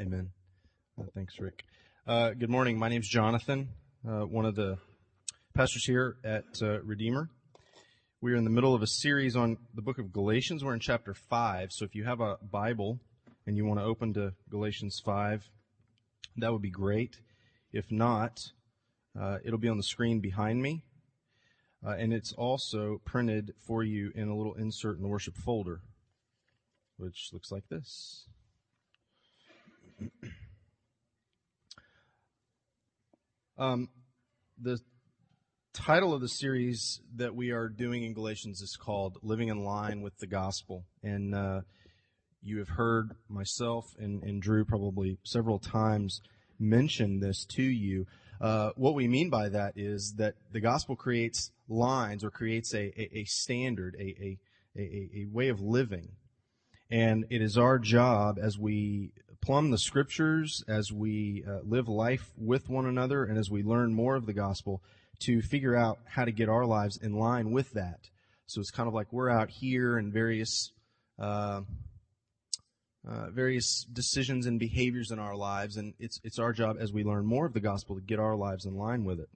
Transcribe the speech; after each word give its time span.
Amen. 0.00 0.30
Uh, 0.96 1.06
thanks, 1.12 1.40
Rick. 1.40 1.64
Uh, 2.06 2.30
good 2.30 2.50
morning. 2.50 2.78
My 2.78 2.88
name 2.88 3.00
is 3.00 3.08
Jonathan, 3.08 3.70
uh, 4.08 4.20
one 4.20 4.44
of 4.44 4.54
the 4.54 4.78
pastors 5.54 5.84
here 5.84 6.18
at 6.22 6.44
uh, 6.62 6.80
Redeemer. 6.82 7.28
We 8.20 8.32
are 8.32 8.36
in 8.36 8.44
the 8.44 8.50
middle 8.50 8.76
of 8.76 8.82
a 8.82 8.86
series 8.86 9.34
on 9.34 9.56
the 9.74 9.82
book 9.82 9.98
of 9.98 10.12
Galatians. 10.12 10.62
We're 10.62 10.74
in 10.74 10.78
chapter 10.78 11.14
5. 11.14 11.72
So 11.72 11.84
if 11.84 11.96
you 11.96 12.04
have 12.04 12.20
a 12.20 12.36
Bible 12.40 13.00
and 13.44 13.56
you 13.56 13.64
want 13.64 13.80
to 13.80 13.84
open 13.84 14.14
to 14.14 14.34
Galatians 14.48 15.02
5, 15.04 15.50
that 16.36 16.52
would 16.52 16.62
be 16.62 16.70
great. 16.70 17.16
If 17.72 17.90
not, 17.90 18.38
uh, 19.20 19.38
it'll 19.44 19.58
be 19.58 19.68
on 19.68 19.78
the 19.78 19.82
screen 19.82 20.20
behind 20.20 20.62
me. 20.62 20.84
Uh, 21.84 21.96
and 21.98 22.12
it's 22.12 22.32
also 22.32 23.00
printed 23.04 23.52
for 23.66 23.82
you 23.82 24.12
in 24.14 24.28
a 24.28 24.36
little 24.36 24.54
insert 24.54 24.96
in 24.96 25.02
the 25.02 25.08
worship 25.08 25.34
folder, 25.36 25.80
which 26.98 27.30
looks 27.32 27.50
like 27.50 27.68
this. 27.68 28.28
um, 33.58 33.88
the 34.60 34.78
title 35.72 36.14
of 36.14 36.20
the 36.20 36.28
series 36.28 37.00
that 37.16 37.34
we 37.34 37.50
are 37.50 37.68
doing 37.68 38.04
in 38.04 38.14
Galatians 38.14 38.60
is 38.60 38.76
called 38.76 39.18
Living 39.22 39.48
in 39.48 39.64
Line 39.64 40.02
with 40.02 40.16
the 40.18 40.26
Gospel. 40.26 40.84
And 41.02 41.34
uh, 41.34 41.62
you 42.42 42.58
have 42.58 42.68
heard 42.68 43.12
myself 43.28 43.86
and, 43.98 44.22
and, 44.22 44.40
Drew 44.40 44.64
probably 44.64 45.18
several 45.24 45.58
times 45.58 46.20
mention 46.58 47.20
this 47.20 47.44
to 47.46 47.62
you. 47.62 48.06
Uh, 48.40 48.70
what 48.76 48.94
we 48.94 49.08
mean 49.08 49.30
by 49.30 49.48
that 49.48 49.72
is 49.76 50.14
that 50.18 50.34
the 50.52 50.60
gospel 50.60 50.94
creates 50.94 51.50
lines 51.68 52.22
or 52.22 52.30
creates 52.30 52.72
a, 52.72 52.92
a, 53.00 53.18
a 53.18 53.24
standard, 53.24 53.96
a, 53.98 54.38
a, 54.76 54.78
a, 54.78 55.26
way 55.32 55.48
of 55.48 55.60
living. 55.60 56.12
And 56.90 57.26
it 57.30 57.42
is 57.42 57.58
our 57.58 57.78
job 57.78 58.38
as 58.40 58.56
we 58.56 59.12
plumb 59.48 59.70
the 59.70 59.78
scriptures, 59.78 60.62
as 60.68 60.92
we 60.92 61.42
uh, 61.48 61.60
live 61.62 61.88
life 61.88 62.30
with 62.36 62.68
one 62.68 62.84
another, 62.84 63.24
and 63.24 63.38
as 63.38 63.50
we 63.50 63.62
learn 63.62 63.94
more 63.94 64.14
of 64.14 64.26
the 64.26 64.34
gospel, 64.34 64.82
to 65.20 65.40
figure 65.40 65.74
out 65.74 65.98
how 66.04 66.22
to 66.22 66.30
get 66.30 66.50
our 66.50 66.66
lives 66.66 66.98
in 66.98 67.14
line 67.14 67.50
with 67.50 67.70
that. 67.70 68.10
So 68.44 68.60
it's 68.60 68.70
kind 68.70 68.86
of 68.86 68.92
like 68.92 69.10
we're 69.10 69.30
out 69.30 69.48
here 69.48 69.98
in 69.98 70.12
various 70.12 70.70
uh, 71.18 71.62
uh, 73.08 73.30
various 73.30 73.86
decisions 73.90 74.44
and 74.44 74.60
behaviors 74.60 75.10
in 75.10 75.18
our 75.18 75.34
lives, 75.34 75.78
and 75.78 75.94
it's 75.98 76.20
it's 76.24 76.38
our 76.38 76.52
job 76.52 76.76
as 76.78 76.92
we 76.92 77.02
learn 77.02 77.24
more 77.24 77.46
of 77.46 77.54
the 77.54 77.60
gospel 77.60 77.96
to 77.96 78.02
get 78.02 78.18
our 78.18 78.36
lives 78.36 78.66
in 78.66 78.76
line 78.76 79.06
with 79.06 79.18
it. 79.18 79.30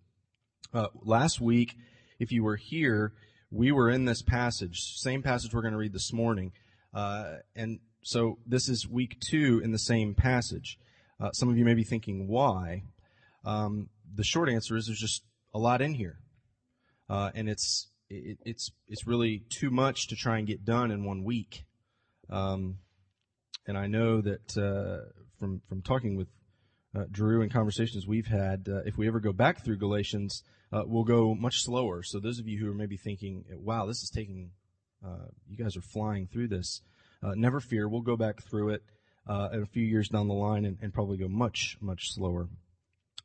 Uh, 0.74 0.88
last 1.02 1.40
week, 1.40 1.74
if 2.18 2.30
you 2.30 2.44
were 2.44 2.56
here, 2.56 3.14
we 3.50 3.72
were 3.72 3.88
in 3.88 4.04
this 4.04 4.20
passage, 4.20 4.78
same 4.94 5.22
passage 5.22 5.54
we're 5.54 5.62
going 5.62 5.72
to 5.72 5.78
read 5.78 5.94
this 5.94 6.12
morning, 6.12 6.52
uh, 6.92 7.36
and 7.56 7.80
so 8.02 8.38
this 8.46 8.68
is 8.68 8.88
week 8.88 9.18
two 9.20 9.60
in 9.62 9.70
the 9.70 9.78
same 9.78 10.14
passage. 10.14 10.78
Uh, 11.20 11.30
some 11.30 11.48
of 11.48 11.56
you 11.56 11.64
may 11.64 11.74
be 11.74 11.84
thinking, 11.84 12.26
why? 12.26 12.82
Um, 13.44 13.88
the 14.12 14.24
short 14.24 14.48
answer 14.48 14.76
is 14.76 14.86
there's 14.86 14.98
just 14.98 15.22
a 15.54 15.58
lot 15.58 15.80
in 15.80 15.94
here, 15.94 16.18
uh, 17.08 17.30
and 17.34 17.48
it's 17.48 17.88
it, 18.10 18.38
it's 18.44 18.70
it's 18.88 19.06
really 19.06 19.44
too 19.48 19.70
much 19.70 20.08
to 20.08 20.16
try 20.16 20.38
and 20.38 20.46
get 20.46 20.64
done 20.64 20.90
in 20.90 21.04
one 21.04 21.22
week. 21.22 21.64
Um, 22.28 22.78
and 23.66 23.78
I 23.78 23.86
know 23.86 24.20
that 24.20 24.56
uh, 24.56 25.08
from 25.38 25.62
from 25.68 25.82
talking 25.82 26.16
with 26.16 26.28
uh, 26.96 27.04
Drew 27.10 27.42
and 27.42 27.52
conversations 27.52 28.06
we've 28.06 28.26
had, 28.26 28.68
uh, 28.68 28.82
if 28.84 28.96
we 28.96 29.06
ever 29.06 29.20
go 29.20 29.32
back 29.32 29.64
through 29.64 29.78
Galatians, 29.78 30.42
uh, 30.72 30.82
we'll 30.84 31.04
go 31.04 31.34
much 31.34 31.62
slower. 31.62 32.02
So 32.02 32.18
those 32.18 32.40
of 32.40 32.48
you 32.48 32.58
who 32.58 32.70
are 32.70 32.74
maybe 32.74 32.96
thinking, 32.96 33.44
"Wow, 33.52 33.86
this 33.86 34.02
is 34.02 34.10
taking," 34.10 34.50
you 35.48 35.56
guys 35.56 35.76
are 35.76 35.82
flying 35.82 36.26
through 36.26 36.48
this. 36.48 36.82
Uh, 37.22 37.34
never 37.36 37.60
fear, 37.60 37.88
we'll 37.88 38.00
go 38.00 38.16
back 38.16 38.42
through 38.42 38.70
it 38.70 38.82
uh, 39.28 39.48
a 39.52 39.66
few 39.66 39.84
years 39.84 40.08
down 40.08 40.28
the 40.28 40.34
line 40.34 40.64
and, 40.64 40.78
and, 40.82 40.92
probably 40.92 41.16
go 41.16 41.28
much, 41.28 41.76
much 41.80 42.12
slower. 42.12 42.48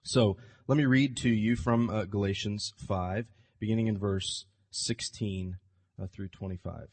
So 0.04 0.38
let 0.68 0.78
me 0.78 0.86
read 0.86 1.18
to 1.18 1.30
you 1.30 1.56
from 1.56 1.90
uh, 1.90 2.06
Galatians 2.06 2.74
5, 2.88 3.26
beginning 3.60 3.88
in 3.88 3.98
verse 3.98 4.46
16 4.70 5.58
uh, 6.00 6.08
through 6.08 6.28
25. 6.28 6.90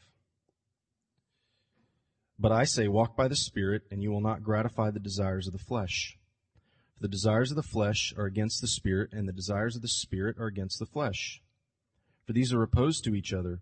But 2.39 2.51
I 2.51 2.63
say, 2.63 2.87
walk 2.87 3.15
by 3.15 3.27
the 3.27 3.35
Spirit, 3.35 3.83
and 3.91 4.01
you 4.01 4.11
will 4.11 4.21
not 4.21 4.43
gratify 4.43 4.91
the 4.91 4.99
desires 4.99 5.47
of 5.47 5.53
the 5.53 5.59
flesh. 5.59 6.17
For 6.95 7.01
the 7.01 7.07
desires 7.07 7.51
of 7.51 7.55
the 7.55 7.63
flesh 7.63 8.13
are 8.17 8.25
against 8.25 8.61
the 8.61 8.67
Spirit, 8.67 9.13
and 9.13 9.27
the 9.27 9.33
desires 9.33 9.75
of 9.75 9.81
the 9.81 9.87
Spirit 9.87 10.37
are 10.39 10.47
against 10.47 10.79
the 10.79 10.85
flesh. 10.85 11.41
For 12.25 12.33
these 12.33 12.51
are 12.51 12.63
opposed 12.63 13.03
to 13.03 13.15
each 13.15 13.31
other 13.31 13.61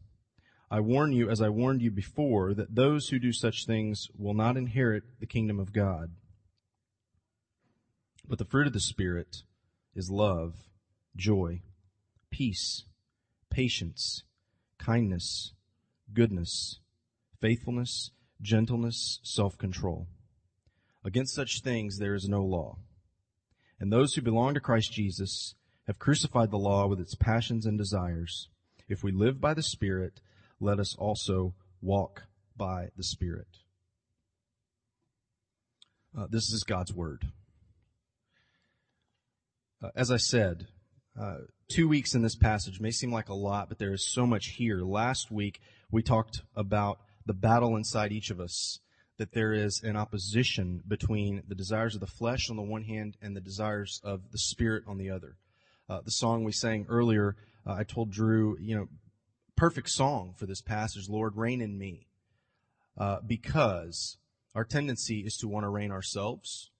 I 0.73 0.79
warn 0.79 1.11
you, 1.11 1.29
as 1.29 1.41
I 1.41 1.49
warned 1.49 1.81
you 1.81 1.91
before, 1.91 2.53
that 2.53 2.75
those 2.75 3.09
who 3.09 3.19
do 3.19 3.33
such 3.33 3.65
things 3.65 4.07
will 4.17 4.33
not 4.33 4.55
inherit 4.55 5.03
the 5.19 5.25
kingdom 5.25 5.59
of 5.59 5.73
God. 5.73 6.11
But 8.25 8.37
the 8.37 8.45
fruit 8.45 8.67
of 8.67 8.73
the 8.73 8.79
Spirit 8.79 9.43
is 9.93 10.09
love, 10.09 10.55
joy, 11.13 11.61
peace, 12.29 12.85
patience, 13.49 14.23
kindness, 14.77 15.51
goodness, 16.13 16.79
faithfulness, 17.41 18.11
gentleness, 18.41 19.19
self-control. 19.23 20.07
Against 21.03 21.35
such 21.35 21.61
things 21.61 21.97
there 21.97 22.15
is 22.15 22.29
no 22.29 22.45
law. 22.45 22.77
And 23.77 23.91
those 23.91 24.13
who 24.13 24.21
belong 24.21 24.53
to 24.53 24.61
Christ 24.61 24.93
Jesus 24.93 25.55
have 25.87 25.99
crucified 25.99 26.49
the 26.49 26.57
law 26.57 26.87
with 26.87 27.01
its 27.01 27.15
passions 27.15 27.65
and 27.65 27.77
desires. 27.77 28.47
If 28.87 29.03
we 29.03 29.11
live 29.11 29.41
by 29.41 29.53
the 29.53 29.63
Spirit, 29.63 30.21
let 30.61 30.79
us 30.79 30.95
also 30.95 31.55
walk 31.81 32.23
by 32.55 32.89
the 32.95 33.03
Spirit. 33.03 33.47
Uh, 36.17 36.27
this 36.29 36.51
is 36.51 36.63
God's 36.63 36.93
Word. 36.93 37.25
Uh, 39.83 39.89
as 39.95 40.11
I 40.11 40.17
said, 40.17 40.67
uh, 41.19 41.37
two 41.67 41.87
weeks 41.87 42.13
in 42.13 42.21
this 42.21 42.35
passage 42.35 42.79
may 42.79 42.91
seem 42.91 43.11
like 43.11 43.29
a 43.29 43.33
lot, 43.33 43.69
but 43.69 43.79
there 43.79 43.93
is 43.93 44.13
so 44.13 44.27
much 44.27 44.49
here. 44.57 44.83
Last 44.83 45.31
week, 45.31 45.59
we 45.89 46.03
talked 46.03 46.43
about 46.55 46.99
the 47.25 47.33
battle 47.33 47.75
inside 47.75 48.11
each 48.11 48.29
of 48.29 48.39
us, 48.39 48.79
that 49.17 49.33
there 49.33 49.53
is 49.53 49.81
an 49.83 49.95
opposition 49.95 50.83
between 50.87 51.41
the 51.47 51.55
desires 51.55 51.95
of 51.95 52.01
the 52.01 52.07
flesh 52.07 52.51
on 52.51 52.55
the 52.55 52.61
one 52.61 52.83
hand 52.83 53.17
and 53.19 53.35
the 53.35 53.41
desires 53.41 53.99
of 54.03 54.31
the 54.31 54.37
Spirit 54.37 54.83
on 54.85 54.99
the 54.99 55.09
other. 55.09 55.37
Uh, 55.89 56.01
the 56.05 56.11
song 56.11 56.43
we 56.43 56.51
sang 56.51 56.85
earlier, 56.87 57.35
uh, 57.65 57.73
I 57.73 57.83
told 57.83 58.11
Drew, 58.11 58.57
you 58.59 58.75
know, 58.75 58.87
perfect 59.61 59.91
song 59.91 60.33
for 60.35 60.47
this 60.47 60.59
passage, 60.59 61.07
Lord, 61.07 61.37
reign 61.37 61.61
in 61.61 61.77
me. 61.77 62.07
Uh, 62.97 63.17
because 63.23 64.17
our 64.55 64.63
tendency 64.63 65.19
is 65.19 65.37
to 65.37 65.47
want 65.47 65.65
to 65.65 65.69
reign 65.69 65.91
ourselves 65.91 66.71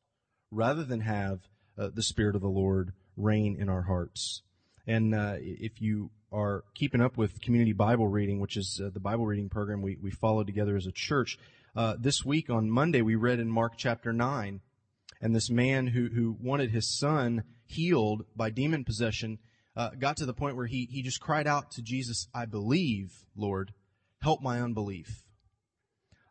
rather 0.50 0.84
than 0.84 1.02
have 1.02 1.42
uh, 1.78 1.90
the 1.94 2.02
Spirit 2.02 2.34
of 2.34 2.42
the 2.42 2.48
Lord 2.48 2.94
reign 3.16 3.56
in 3.60 3.70
our 3.70 3.84
hearts. 3.84 4.42
And 4.88 5.14
uh, 5.14 5.36
if 5.38 5.80
you 5.80 6.10
are 6.32 6.64
keeping 6.74 7.02
up 7.02 7.18
with 7.18 7.40
community 7.40 7.74
Bible 7.74 8.08
reading, 8.08 8.40
which 8.40 8.58
is 8.58 8.82
uh, 8.84 8.90
the 8.92 9.00
Bible 9.00 9.28
reading 9.28 9.48
program 9.48 9.84
we, 9.84 10.00
we 10.02 10.10
follow 10.10 10.44
together 10.44 10.76
as 10.76 10.88
a 10.88 10.92
church, 10.92 11.38
uh, 11.76 11.98
this 12.00 12.26
week 12.26 12.50
on 12.50 12.68
Monday 12.68 13.04
we 13.04 13.14
read 13.14 13.40
in 13.40 13.48
Mark 13.48 13.74
chapter 13.78 14.12
9, 14.12 14.60
and 15.22 15.36
this 15.36 15.52
man 15.52 15.86
who, 15.86 16.08
who 16.08 16.36
wanted 16.42 16.72
his 16.72 16.98
son 16.98 17.44
healed 17.68 18.26
by 18.36 18.50
demon 18.50 18.84
possession 18.84 19.38
uh, 19.76 19.90
got 20.00 20.18
to 20.18 20.26
the 20.26 20.34
point 20.34 20.56
where 20.56 20.66
he, 20.66 20.88
he 20.92 21.02
just 21.02 21.22
cried 21.22 21.48
out 21.48 21.72
to 21.72 21.82
Jesus, 21.82 22.28
I 22.34 22.46
believe, 22.46 23.12
Lord, 23.36 23.74
help 24.22 24.42
my 24.42 24.62
unbelief. 24.62 25.24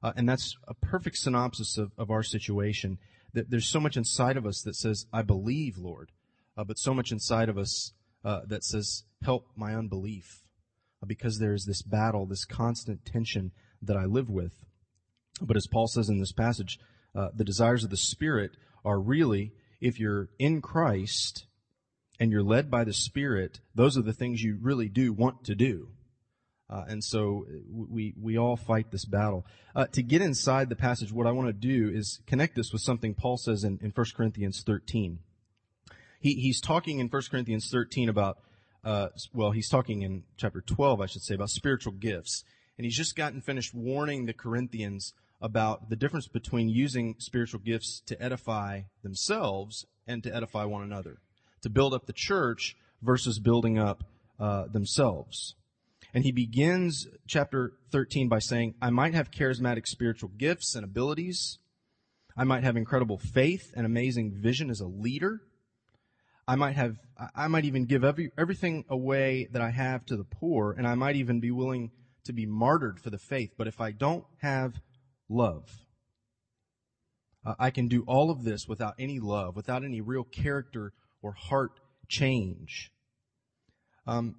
Uh, 0.02 0.12
and 0.16 0.28
that's 0.28 0.56
a 0.66 0.74
perfect 0.74 1.16
synopsis 1.16 1.78
of, 1.78 1.92
of 1.98 2.10
our 2.10 2.22
situation. 2.22 2.98
That 3.32 3.50
there's 3.50 3.68
so 3.68 3.80
much 3.80 3.96
inside 3.96 4.36
of 4.36 4.46
us 4.46 4.62
that 4.62 4.74
says, 4.74 5.06
I 5.12 5.22
believe, 5.22 5.78
Lord, 5.78 6.10
uh, 6.56 6.64
but 6.64 6.78
so 6.78 6.92
much 6.92 7.12
inside 7.12 7.48
of 7.48 7.56
us 7.56 7.92
uh, 8.24 8.40
that 8.46 8.64
says, 8.64 9.04
help 9.22 9.46
my 9.56 9.74
unbelief. 9.74 10.42
Uh, 11.02 11.06
because 11.06 11.38
there 11.38 11.54
is 11.54 11.64
this 11.64 11.82
battle, 11.82 12.26
this 12.26 12.44
constant 12.44 13.04
tension 13.04 13.52
that 13.82 13.96
I 13.96 14.04
live 14.04 14.28
with. 14.28 14.52
But 15.40 15.56
as 15.56 15.66
Paul 15.66 15.86
says 15.86 16.08
in 16.08 16.18
this 16.18 16.32
passage, 16.32 16.78
uh, 17.14 17.28
the 17.34 17.44
desires 17.44 17.84
of 17.84 17.90
the 17.90 17.96
Spirit 17.96 18.52
are 18.84 19.00
really, 19.00 19.52
if 19.80 19.98
you're 19.98 20.28
in 20.38 20.60
Christ, 20.60 21.46
and 22.20 22.30
you're 22.30 22.42
led 22.42 22.70
by 22.70 22.84
the 22.84 22.92
Spirit, 22.92 23.58
those 23.74 23.96
are 23.96 24.02
the 24.02 24.12
things 24.12 24.42
you 24.42 24.58
really 24.60 24.88
do 24.88 25.12
want 25.12 25.44
to 25.44 25.54
do. 25.54 25.88
Uh, 26.68 26.84
and 26.86 27.02
so 27.02 27.46
we 27.68 28.14
we 28.20 28.38
all 28.38 28.56
fight 28.56 28.92
this 28.92 29.04
battle. 29.04 29.44
Uh, 29.74 29.86
to 29.86 30.02
get 30.02 30.22
inside 30.22 30.68
the 30.68 30.76
passage, 30.76 31.12
what 31.12 31.26
I 31.26 31.32
want 31.32 31.48
to 31.48 31.52
do 31.52 31.90
is 31.92 32.20
connect 32.26 32.54
this 32.54 32.72
with 32.72 32.82
something 32.82 33.14
Paul 33.14 33.38
says 33.38 33.64
in, 33.64 33.80
in 33.82 33.90
1 33.90 34.06
Corinthians 34.14 34.62
13. 34.64 35.18
He, 36.20 36.34
he's 36.34 36.60
talking 36.60 37.00
in 37.00 37.08
1 37.08 37.22
Corinthians 37.30 37.68
13 37.72 38.08
about, 38.08 38.38
uh, 38.84 39.08
well, 39.32 39.50
he's 39.50 39.68
talking 39.68 40.02
in 40.02 40.22
chapter 40.36 40.60
12, 40.60 41.00
I 41.00 41.06
should 41.06 41.22
say, 41.22 41.34
about 41.34 41.50
spiritual 41.50 41.94
gifts. 41.94 42.44
And 42.76 42.84
he's 42.84 42.96
just 42.96 43.16
gotten 43.16 43.40
finished 43.40 43.74
warning 43.74 44.26
the 44.26 44.32
Corinthians 44.32 45.14
about 45.40 45.88
the 45.88 45.96
difference 45.96 46.28
between 46.28 46.68
using 46.68 47.16
spiritual 47.18 47.60
gifts 47.60 48.02
to 48.06 48.22
edify 48.22 48.82
themselves 49.02 49.86
and 50.06 50.22
to 50.22 50.34
edify 50.34 50.64
one 50.64 50.82
another, 50.82 51.18
to 51.62 51.70
build 51.70 51.94
up 51.94 52.06
the 52.06 52.12
church 52.12 52.76
versus 53.02 53.38
building 53.38 53.78
up 53.78 54.04
uh, 54.38 54.66
themselves. 54.66 55.54
And 56.12 56.24
he 56.24 56.32
begins 56.32 57.06
chapter 57.26 57.72
13 57.92 58.28
by 58.28 58.40
saying, 58.40 58.74
I 58.82 58.90
might 58.90 59.14
have 59.14 59.30
charismatic 59.30 59.86
spiritual 59.86 60.30
gifts 60.36 60.74
and 60.74 60.84
abilities. 60.84 61.58
I 62.36 62.44
might 62.44 62.64
have 62.64 62.76
incredible 62.76 63.18
faith 63.18 63.72
and 63.76 63.86
amazing 63.86 64.32
vision 64.32 64.70
as 64.70 64.80
a 64.80 64.86
leader. 64.86 65.40
I 66.48 66.56
might 66.56 66.74
have, 66.74 66.96
I 67.36 67.46
might 67.46 67.64
even 67.64 67.84
give 67.84 68.02
every, 68.02 68.32
everything 68.36 68.84
away 68.88 69.48
that 69.52 69.62
I 69.62 69.70
have 69.70 70.04
to 70.06 70.16
the 70.16 70.24
poor, 70.24 70.72
and 70.72 70.86
I 70.86 70.94
might 70.96 71.16
even 71.16 71.38
be 71.38 71.52
willing 71.52 71.92
to 72.24 72.32
be 72.32 72.44
martyred 72.44 72.98
for 72.98 73.10
the 73.10 73.18
faith. 73.18 73.52
But 73.56 73.68
if 73.68 73.80
I 73.80 73.92
don't 73.92 74.24
have 74.38 74.80
love, 75.28 75.70
uh, 77.44 77.54
I 77.58 77.70
can 77.70 77.86
do 77.86 78.02
all 78.06 78.30
of 78.30 78.42
this 78.42 78.66
without 78.66 78.94
any 78.98 79.20
love, 79.20 79.54
without 79.54 79.84
any 79.84 80.00
real 80.00 80.24
character 80.24 80.92
or 81.22 81.32
heart 81.32 81.72
change. 82.08 82.90
Um, 84.06 84.36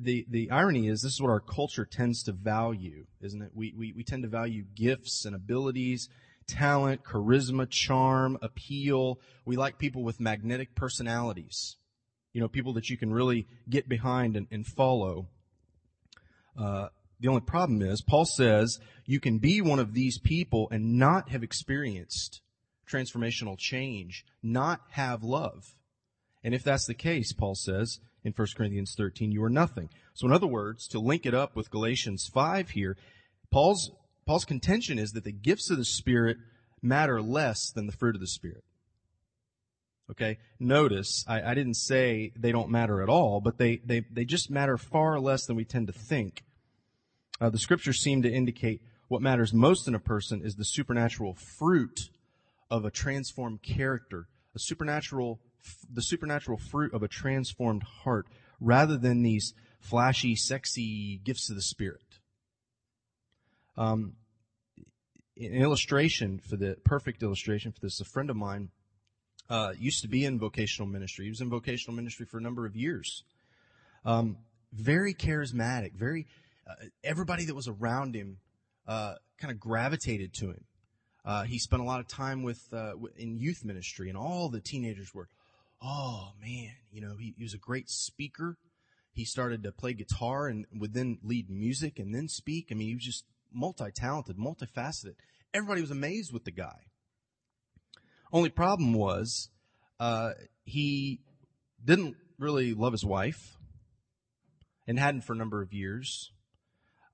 the 0.00 0.26
the 0.28 0.50
irony 0.50 0.88
is 0.88 1.02
this 1.02 1.14
is 1.14 1.20
what 1.20 1.30
our 1.30 1.40
culture 1.40 1.84
tends 1.84 2.22
to 2.24 2.32
value, 2.32 3.06
isn't 3.20 3.42
it? 3.42 3.50
We 3.54 3.74
we 3.76 3.92
we 3.92 4.04
tend 4.04 4.22
to 4.22 4.28
value 4.28 4.64
gifts 4.74 5.24
and 5.24 5.34
abilities, 5.34 6.08
talent, 6.46 7.04
charisma, 7.04 7.68
charm, 7.68 8.38
appeal. 8.42 9.20
We 9.44 9.56
like 9.56 9.78
people 9.78 10.02
with 10.02 10.20
magnetic 10.20 10.74
personalities. 10.74 11.76
You 12.32 12.40
know, 12.40 12.48
people 12.48 12.74
that 12.74 12.90
you 12.90 12.98
can 12.98 13.12
really 13.12 13.46
get 13.68 13.88
behind 13.88 14.36
and, 14.36 14.46
and 14.50 14.66
follow. 14.66 15.28
Uh, 16.58 16.88
the 17.18 17.28
only 17.28 17.40
problem 17.40 17.80
is, 17.80 18.02
Paul 18.02 18.26
says 18.26 18.78
you 19.06 19.20
can 19.20 19.38
be 19.38 19.60
one 19.60 19.78
of 19.78 19.94
these 19.94 20.18
people 20.18 20.68
and 20.70 20.98
not 20.98 21.30
have 21.30 21.42
experienced 21.42 22.42
transformational 22.90 23.58
change, 23.58 24.24
not 24.42 24.80
have 24.90 25.22
love. 25.22 25.74
And 26.46 26.54
if 26.54 26.62
that's 26.62 26.86
the 26.86 26.94
case, 26.94 27.32
Paul 27.32 27.56
says, 27.56 27.98
in 28.22 28.32
1 28.32 28.48
Corinthians 28.56 28.94
13, 28.96 29.32
you 29.32 29.42
are 29.42 29.50
nothing. 29.50 29.90
So 30.14 30.28
in 30.28 30.32
other 30.32 30.46
words, 30.46 30.86
to 30.88 31.00
link 31.00 31.26
it 31.26 31.34
up 31.34 31.56
with 31.56 31.72
Galatians 31.72 32.30
5 32.32 32.70
here, 32.70 32.96
Paul's, 33.50 33.90
Paul's 34.26 34.44
contention 34.44 34.96
is 34.96 35.10
that 35.10 35.24
the 35.24 35.32
gifts 35.32 35.70
of 35.70 35.76
the 35.76 35.84
Spirit 35.84 36.36
matter 36.80 37.20
less 37.20 37.72
than 37.72 37.86
the 37.86 37.92
fruit 37.92 38.14
of 38.14 38.20
the 38.20 38.28
Spirit. 38.28 38.62
Okay? 40.08 40.38
Notice, 40.60 41.24
I, 41.26 41.42
I 41.42 41.54
didn't 41.54 41.74
say 41.74 42.32
they 42.38 42.52
don't 42.52 42.70
matter 42.70 43.02
at 43.02 43.08
all, 43.08 43.40
but 43.40 43.58
they, 43.58 43.80
they, 43.84 44.04
they 44.08 44.24
just 44.24 44.48
matter 44.48 44.78
far 44.78 45.18
less 45.18 45.46
than 45.46 45.56
we 45.56 45.64
tend 45.64 45.88
to 45.88 45.92
think. 45.92 46.44
Uh, 47.40 47.50
the 47.50 47.58
scriptures 47.58 47.98
seem 47.98 48.22
to 48.22 48.32
indicate 48.32 48.82
what 49.08 49.20
matters 49.20 49.52
most 49.52 49.88
in 49.88 49.96
a 49.96 50.00
person 50.00 50.42
is 50.44 50.54
the 50.54 50.64
supernatural 50.64 51.34
fruit 51.34 52.08
of 52.70 52.84
a 52.84 52.90
transformed 52.92 53.64
character, 53.64 54.28
a 54.54 54.60
supernatural 54.60 55.40
the 55.92 56.02
supernatural 56.02 56.58
fruit 56.58 56.92
of 56.94 57.02
a 57.02 57.08
transformed 57.08 57.82
heart 57.82 58.26
rather 58.60 58.96
than 58.96 59.22
these 59.22 59.54
flashy, 59.80 60.34
sexy 60.34 61.20
gifts 61.22 61.50
of 61.50 61.56
the 61.56 61.62
Spirit. 61.62 62.02
Um, 63.76 64.14
an 65.38 65.52
illustration 65.52 66.38
for 66.38 66.56
the 66.56 66.76
perfect 66.84 67.22
illustration 67.22 67.72
for 67.72 67.80
this, 67.80 68.00
a 68.00 68.04
friend 68.04 68.30
of 68.30 68.36
mine 68.36 68.70
uh, 69.50 69.72
used 69.78 70.02
to 70.02 70.08
be 70.08 70.24
in 70.24 70.38
vocational 70.38 70.88
ministry. 70.88 71.26
He 71.26 71.30
was 71.30 71.40
in 71.40 71.50
vocational 71.50 71.94
ministry 71.94 72.26
for 72.26 72.38
a 72.38 72.42
number 72.42 72.66
of 72.66 72.74
years. 72.74 73.22
Um, 74.04 74.38
very 74.72 75.14
charismatic, 75.14 75.94
very 75.94 76.26
uh, 76.68 76.86
everybody 77.04 77.44
that 77.44 77.54
was 77.54 77.68
around 77.68 78.14
him 78.14 78.38
uh, 78.86 79.14
kind 79.38 79.52
of 79.52 79.60
gravitated 79.60 80.32
to 80.34 80.46
him. 80.50 80.64
Uh, 81.24 81.42
he 81.42 81.58
spent 81.58 81.82
a 81.82 81.84
lot 81.84 82.00
of 82.00 82.06
time 82.06 82.42
with 82.42 82.60
uh, 82.72 82.92
in 83.16 83.38
youth 83.38 83.64
ministry, 83.64 84.08
and 84.08 84.16
all 84.16 84.48
the 84.48 84.60
teenagers 84.60 85.12
were 85.12 85.28
oh 85.86 86.32
man, 86.40 86.72
you 86.90 87.00
know, 87.00 87.16
he, 87.16 87.34
he 87.36 87.44
was 87.44 87.54
a 87.54 87.58
great 87.58 87.88
speaker. 87.88 88.58
He 89.12 89.24
started 89.24 89.62
to 89.62 89.72
play 89.72 89.92
guitar 89.92 90.48
and 90.48 90.66
would 90.74 90.92
then 90.92 91.18
lead 91.22 91.48
music 91.48 91.98
and 91.98 92.14
then 92.14 92.28
speak. 92.28 92.68
I 92.70 92.74
mean, 92.74 92.88
he 92.88 92.94
was 92.94 93.04
just 93.04 93.24
multi-talented, 93.52 94.36
multifaceted. 94.36 95.14
Everybody 95.54 95.80
was 95.80 95.90
amazed 95.90 96.32
with 96.32 96.44
the 96.44 96.50
guy. 96.50 96.90
Only 98.32 98.50
problem 98.50 98.92
was, 98.92 99.48
uh, 99.98 100.32
he 100.64 101.20
didn't 101.82 102.16
really 102.38 102.74
love 102.74 102.92
his 102.92 103.04
wife 103.04 103.56
and 104.86 104.98
hadn't 104.98 105.22
for 105.22 105.32
a 105.32 105.36
number 105.36 105.62
of 105.62 105.72
years. 105.72 106.32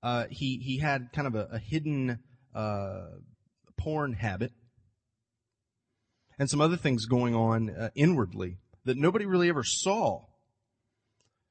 Uh, 0.03 0.25
he, 0.31 0.59
he 0.59 0.79
had 0.79 1.13
kind 1.13 1.29
of 1.29 1.35
a, 1.35 1.49
a 1.53 1.59
hidden, 1.59 2.19
uh, 2.55 3.03
porn 3.77 4.15
habit 4.15 4.53
and 6.43 6.50
some 6.50 6.61
other 6.61 6.77
things 6.77 7.06
going 7.06 7.37
on 7.37 7.71
uh, 7.71 7.91
inwardly 7.94 8.56
that 8.85 8.97
nobody 8.97 9.27
really 9.27 9.49
ever 9.49 9.62
saw. 9.62 10.25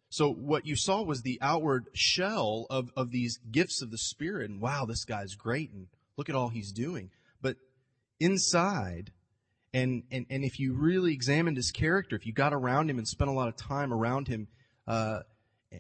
So 0.10 0.34
what 0.34 0.66
you 0.66 0.76
saw 0.76 1.02
was 1.02 1.22
the 1.22 1.40
outward 1.42 1.86
shell 1.94 2.66
of, 2.70 2.92
of 2.98 3.10
these 3.10 3.40
gifts 3.50 3.82
of 3.82 3.90
the 3.90 3.98
Spirit. 3.98 4.50
And 4.50 4.60
wow, 4.60 4.84
this 4.84 5.06
guy's 5.06 5.36
great. 5.36 5.72
And 5.72 5.88
look 6.18 6.28
at 6.28 6.36
all 6.36 6.50
he's 6.50 6.74
doing. 6.74 7.10
But 7.42 7.56
inside, 8.20 9.14
and, 9.74 10.04
and, 10.12 10.26
and 10.30 10.44
if 10.44 10.60
you 10.60 10.74
really 10.74 11.14
examined 11.14 11.56
his 11.56 11.72
character, 11.72 12.18
if 12.18 12.26
you 12.26 12.34
got 12.34 12.54
around 12.54 12.90
him 12.90 12.98
and 12.98 13.08
spent 13.08 13.30
a 13.30 13.34
lot 13.34 13.48
of 13.48 13.56
time 13.56 13.94
around 13.94 14.28
him, 14.28 14.50
uh, 14.90 15.20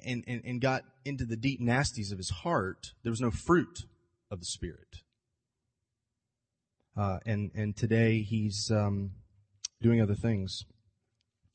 and, 0.05 0.23
and, 0.25 0.41
and 0.45 0.61
got 0.61 0.83
into 1.03 1.25
the 1.25 1.35
deep 1.35 1.59
nasties 1.59 2.13
of 2.13 2.17
his 2.17 2.29
heart, 2.29 2.93
there 3.03 3.11
was 3.11 3.19
no 3.19 3.29
fruit 3.29 3.83
of 4.31 4.39
the 4.39 4.45
Spirit. 4.45 5.01
Uh, 6.97 7.19
and 7.25 7.51
and 7.55 7.75
today 7.75 8.21
he's 8.21 8.69
um, 8.71 9.11
doing 9.81 10.01
other 10.01 10.15
things, 10.15 10.65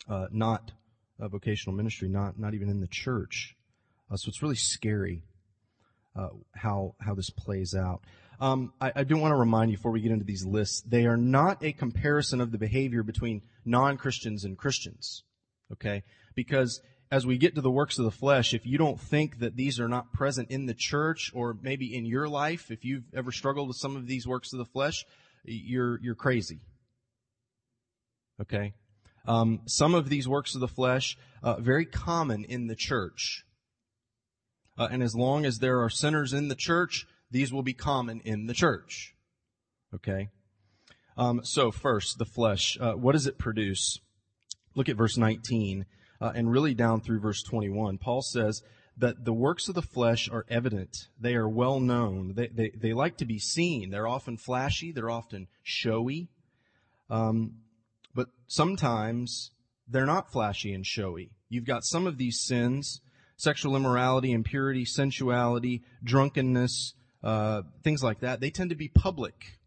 uh, 0.08 0.26
not 0.30 0.72
a 1.20 1.28
vocational 1.28 1.76
ministry, 1.76 2.08
not 2.08 2.38
not 2.38 2.54
even 2.54 2.68
in 2.68 2.80
the 2.80 2.86
church. 2.86 3.54
Uh, 4.10 4.16
so 4.16 4.28
it's 4.28 4.42
really 4.42 4.56
scary 4.56 5.22
uh, 6.16 6.28
how 6.54 6.94
how 7.00 7.14
this 7.14 7.30
plays 7.30 7.74
out. 7.74 8.02
Um, 8.38 8.72
I, 8.80 8.92
I, 8.96 9.04
do 9.04 9.16
want 9.16 9.32
to 9.32 9.36
remind 9.36 9.70
you 9.70 9.78
before 9.78 9.92
we 9.92 10.02
get 10.02 10.12
into 10.12 10.26
these 10.26 10.44
lists, 10.44 10.82
they 10.82 11.06
are 11.06 11.16
not 11.16 11.64
a 11.64 11.72
comparison 11.72 12.42
of 12.42 12.52
the 12.52 12.58
behavior 12.58 13.02
between 13.02 13.40
non-Christians 13.64 14.44
and 14.44 14.58
Christians. 14.58 15.22
Okay, 15.72 16.02
because 16.34 16.80
as 17.10 17.26
we 17.26 17.38
get 17.38 17.54
to 17.54 17.60
the 17.60 17.70
works 17.70 17.98
of 17.98 18.04
the 18.04 18.10
flesh, 18.10 18.52
if 18.52 18.66
you 18.66 18.78
don't 18.78 19.00
think 19.00 19.38
that 19.38 19.56
these 19.56 19.78
are 19.80 19.88
not 19.88 20.12
present 20.12 20.50
in 20.50 20.66
the 20.66 20.74
church 20.74 21.30
or 21.34 21.56
maybe 21.62 21.94
in 21.94 22.04
your 22.04 22.28
life, 22.28 22.70
if 22.70 22.84
you've 22.84 23.04
ever 23.14 23.32
struggled 23.32 23.68
with 23.68 23.76
some 23.76 23.96
of 23.96 24.06
these 24.06 24.26
works 24.26 24.52
of 24.52 24.58
the 24.58 24.64
flesh, 24.64 25.04
you're, 25.46 26.00
you're 26.02 26.14
crazy. 26.14 26.60
Okay? 28.40 28.74
Um, 29.26 29.60
some 29.66 29.94
of 29.94 30.08
these 30.08 30.28
works 30.28 30.54
of 30.54 30.60
the 30.60 30.68
flesh, 30.68 31.16
uh, 31.42 31.56
very 31.60 31.86
common 31.86 32.44
in 32.44 32.66
the 32.66 32.76
church. 32.76 33.44
Uh, 34.78 34.88
and 34.90 35.02
as 35.02 35.14
long 35.14 35.44
as 35.46 35.58
there 35.58 35.80
are 35.82 35.90
sinners 35.90 36.32
in 36.32 36.48
the 36.48 36.54
church, 36.54 37.06
these 37.30 37.52
will 37.52 37.62
be 37.62 37.72
common 37.72 38.20
in 38.24 38.46
the 38.46 38.54
church. 38.54 39.14
Okay? 39.94 40.28
Um, 41.16 41.40
so 41.44 41.70
first, 41.70 42.18
the 42.18 42.24
flesh. 42.24 42.76
Uh, 42.80 42.92
what 42.92 43.12
does 43.12 43.26
it 43.26 43.38
produce? 43.38 43.98
Look 44.74 44.88
at 44.88 44.96
verse 44.96 45.16
19, 45.16 45.86
uh, 46.20 46.32
and 46.34 46.50
really 46.50 46.74
down 46.74 47.00
through 47.00 47.20
verse 47.20 47.42
21. 47.42 47.98
Paul 47.98 48.20
says, 48.20 48.62
that 48.98 49.24
the 49.24 49.32
works 49.32 49.68
of 49.68 49.74
the 49.74 49.82
flesh 49.82 50.28
are 50.30 50.46
evident. 50.48 51.08
They 51.20 51.34
are 51.34 51.48
well 51.48 51.80
known. 51.80 52.34
They, 52.34 52.48
they, 52.48 52.70
they 52.74 52.92
like 52.94 53.18
to 53.18 53.26
be 53.26 53.38
seen. 53.38 53.90
They're 53.90 54.08
often 54.08 54.36
flashy. 54.38 54.92
They're 54.92 55.10
often 55.10 55.48
showy. 55.62 56.28
Um, 57.10 57.56
but 58.14 58.28
sometimes 58.46 59.50
they're 59.86 60.06
not 60.06 60.32
flashy 60.32 60.72
and 60.72 60.84
showy. 60.86 61.30
You've 61.48 61.66
got 61.66 61.84
some 61.84 62.06
of 62.06 62.16
these 62.16 62.40
sins, 62.40 63.00
sexual 63.36 63.76
immorality, 63.76 64.32
impurity, 64.32 64.84
sensuality, 64.84 65.82
drunkenness, 66.02 66.94
uh, 67.22 67.62
things 67.84 68.02
like 68.02 68.20
that. 68.20 68.40
They 68.40 68.50
tend 68.50 68.70
to 68.70 68.76
be 68.76 68.88
public. 68.88 69.58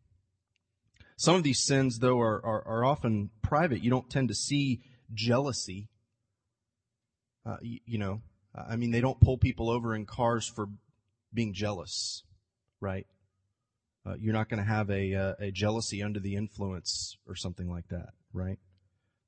Some 1.17 1.36
of 1.36 1.43
these 1.43 1.63
sins, 1.63 2.00
though, 2.00 2.19
are, 2.19 2.43
are, 2.45 2.67
are 2.67 2.86
often 2.86 3.29
private. 3.41 3.83
You 3.83 3.91
don't 3.91 4.09
tend 4.09 4.29
to 4.29 4.36
see 4.36 4.81
jealousy. 5.13 5.89
Uh, 7.45 7.57
you, 7.62 7.79
you 7.86 7.98
know, 7.98 8.21
I 8.68 8.75
mean, 8.75 8.92
they 8.92 9.01
don't 9.01 9.20
pull 9.20 9.38
people 9.38 9.70
over 9.70 9.96
in 9.96 10.06
cars 10.06 10.48
for 10.48 10.68
being 11.34 11.54
jealous, 11.54 12.24
right? 12.80 13.08
Uh, 14.06 14.16
you're 14.20 14.34
not 14.34 14.50
going 14.50 14.63
to 14.63 14.70
have 14.70 14.89
a, 14.89 15.13
uh, 15.13 15.34
a 15.39 15.51
jealousy 15.51 16.01
under 16.01 16.20
the 16.20 16.36
influence 16.36 17.18
or 17.28 17.36
something 17.36 17.70
like 17.70 17.88
that, 17.89 18.10
right? 18.34 18.58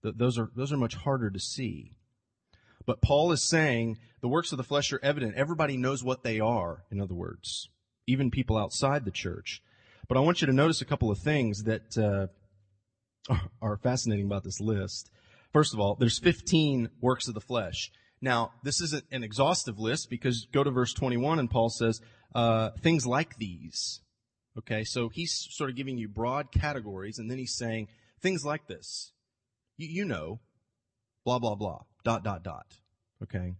Th- 0.03 0.15
those 0.15 0.37
are 0.37 0.49
those 0.55 0.71
are 0.71 0.77
much 0.77 0.95
harder 0.95 1.29
to 1.29 1.39
see. 1.39 1.93
But 2.85 3.01
Paul 3.01 3.31
is 3.31 3.47
saying 3.47 3.99
the 4.21 4.27
works 4.27 4.51
of 4.51 4.57
the 4.57 4.63
flesh 4.63 4.91
are 4.91 4.99
evident. 5.03 5.35
Everybody 5.35 5.77
knows 5.77 6.03
what 6.03 6.23
they 6.23 6.39
are. 6.39 6.83
In 6.89 6.99
other 6.99 7.13
words, 7.13 7.69
even 8.07 8.31
people 8.31 8.57
outside 8.57 9.05
the 9.05 9.11
church. 9.11 9.61
But 10.07 10.17
I 10.17 10.21
want 10.21 10.41
you 10.41 10.47
to 10.47 10.53
notice 10.53 10.81
a 10.81 10.85
couple 10.85 11.11
of 11.11 11.19
things 11.19 11.63
that 11.63 11.97
uh, 11.97 13.35
are 13.61 13.77
fascinating 13.77 14.25
about 14.25 14.43
this 14.43 14.59
list. 14.59 15.11
First 15.53 15.73
of 15.73 15.79
all, 15.79 15.95
there's 15.95 16.19
15 16.19 16.89
works 17.01 17.27
of 17.27 17.33
the 17.33 17.41
flesh. 17.41 17.91
Now, 18.21 18.51
this 18.63 18.81
isn't 18.81 19.05
an 19.11 19.23
exhaustive 19.23 19.79
list 19.79 20.09
because 20.09 20.47
go 20.53 20.63
to 20.63 20.71
verse 20.71 20.93
21 20.93 21.39
and 21.39 21.49
Paul 21.49 21.69
says, 21.69 21.99
uh, 22.35 22.69
things 22.81 23.05
like 23.05 23.37
these. 23.37 24.01
Okay, 24.57 24.83
so 24.83 25.09
he's 25.09 25.47
sort 25.51 25.69
of 25.69 25.75
giving 25.75 25.97
you 25.97 26.07
broad 26.07 26.51
categories 26.51 27.17
and 27.17 27.31
then 27.31 27.37
he's 27.37 27.55
saying 27.55 27.87
things 28.21 28.43
like 28.45 28.67
this. 28.67 29.11
You, 29.77 29.87
you 29.87 30.05
know, 30.05 30.39
blah, 31.25 31.39
blah, 31.39 31.55
blah, 31.55 31.79
dot, 32.03 32.23
dot, 32.23 32.43
dot. 32.43 32.77
Okay. 33.23 33.55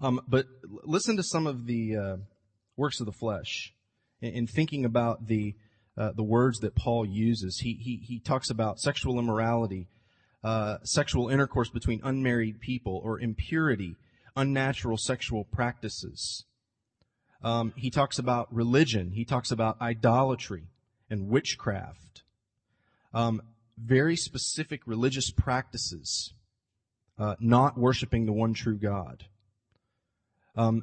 Um, 0.00 0.20
but 0.26 0.46
listen 0.84 1.16
to 1.16 1.22
some 1.22 1.46
of 1.46 1.66
the, 1.66 1.96
uh, 1.96 2.16
works 2.76 3.00
of 3.00 3.06
the 3.06 3.12
flesh 3.12 3.74
in, 4.20 4.32
in 4.32 4.46
thinking 4.46 4.84
about 4.84 5.26
the, 5.26 5.54
uh, 5.96 6.12
the 6.12 6.22
words 6.22 6.60
that 6.60 6.74
Paul 6.74 7.04
uses. 7.06 7.58
He, 7.58 7.74
he, 7.74 7.96
he 7.96 8.18
talks 8.18 8.50
about 8.50 8.80
sexual 8.80 9.18
immorality, 9.18 9.88
uh, 10.44 10.78
sexual 10.82 11.28
intercourse 11.28 11.70
between 11.70 12.00
unmarried 12.02 12.60
people 12.60 13.00
or 13.04 13.20
impurity, 13.20 13.96
unnatural 14.36 14.96
sexual 14.96 15.44
practices. 15.44 16.44
Um, 17.42 17.72
he 17.76 17.90
talks 17.90 18.18
about 18.18 18.52
religion. 18.54 19.12
He 19.12 19.24
talks 19.24 19.50
about 19.50 19.80
idolatry 19.80 20.64
and 21.10 21.28
witchcraft. 21.28 22.22
Um, 23.12 23.42
very 23.76 24.16
specific 24.16 24.82
religious 24.86 25.30
practices, 25.30 26.34
uh, 27.18 27.36
not 27.40 27.78
worshiping 27.78 28.26
the 28.26 28.32
one 28.32 28.54
true 28.54 28.78
God. 28.78 29.24
Um, 30.56 30.82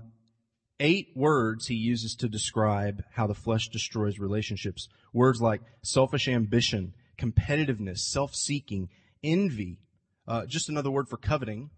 eight 0.80 1.10
words 1.16 1.68
he 1.68 1.76
uses 1.76 2.16
to 2.16 2.28
describe 2.28 3.04
how 3.14 3.28
the 3.28 3.34
flesh 3.34 3.70
destroys 3.70 4.20
relationships. 4.20 4.88
Words 5.14 5.42
like 5.42 5.62
selfish 5.84 6.28
ambition, 6.28 6.94
competitiveness, 7.18 8.00
self-seeking, 8.00 8.90
envy, 9.24 9.80
uh, 10.28 10.46
just 10.46 10.70
another 10.70 10.92
word 10.92 11.10
for 11.10 11.18
coveting, 11.18 11.70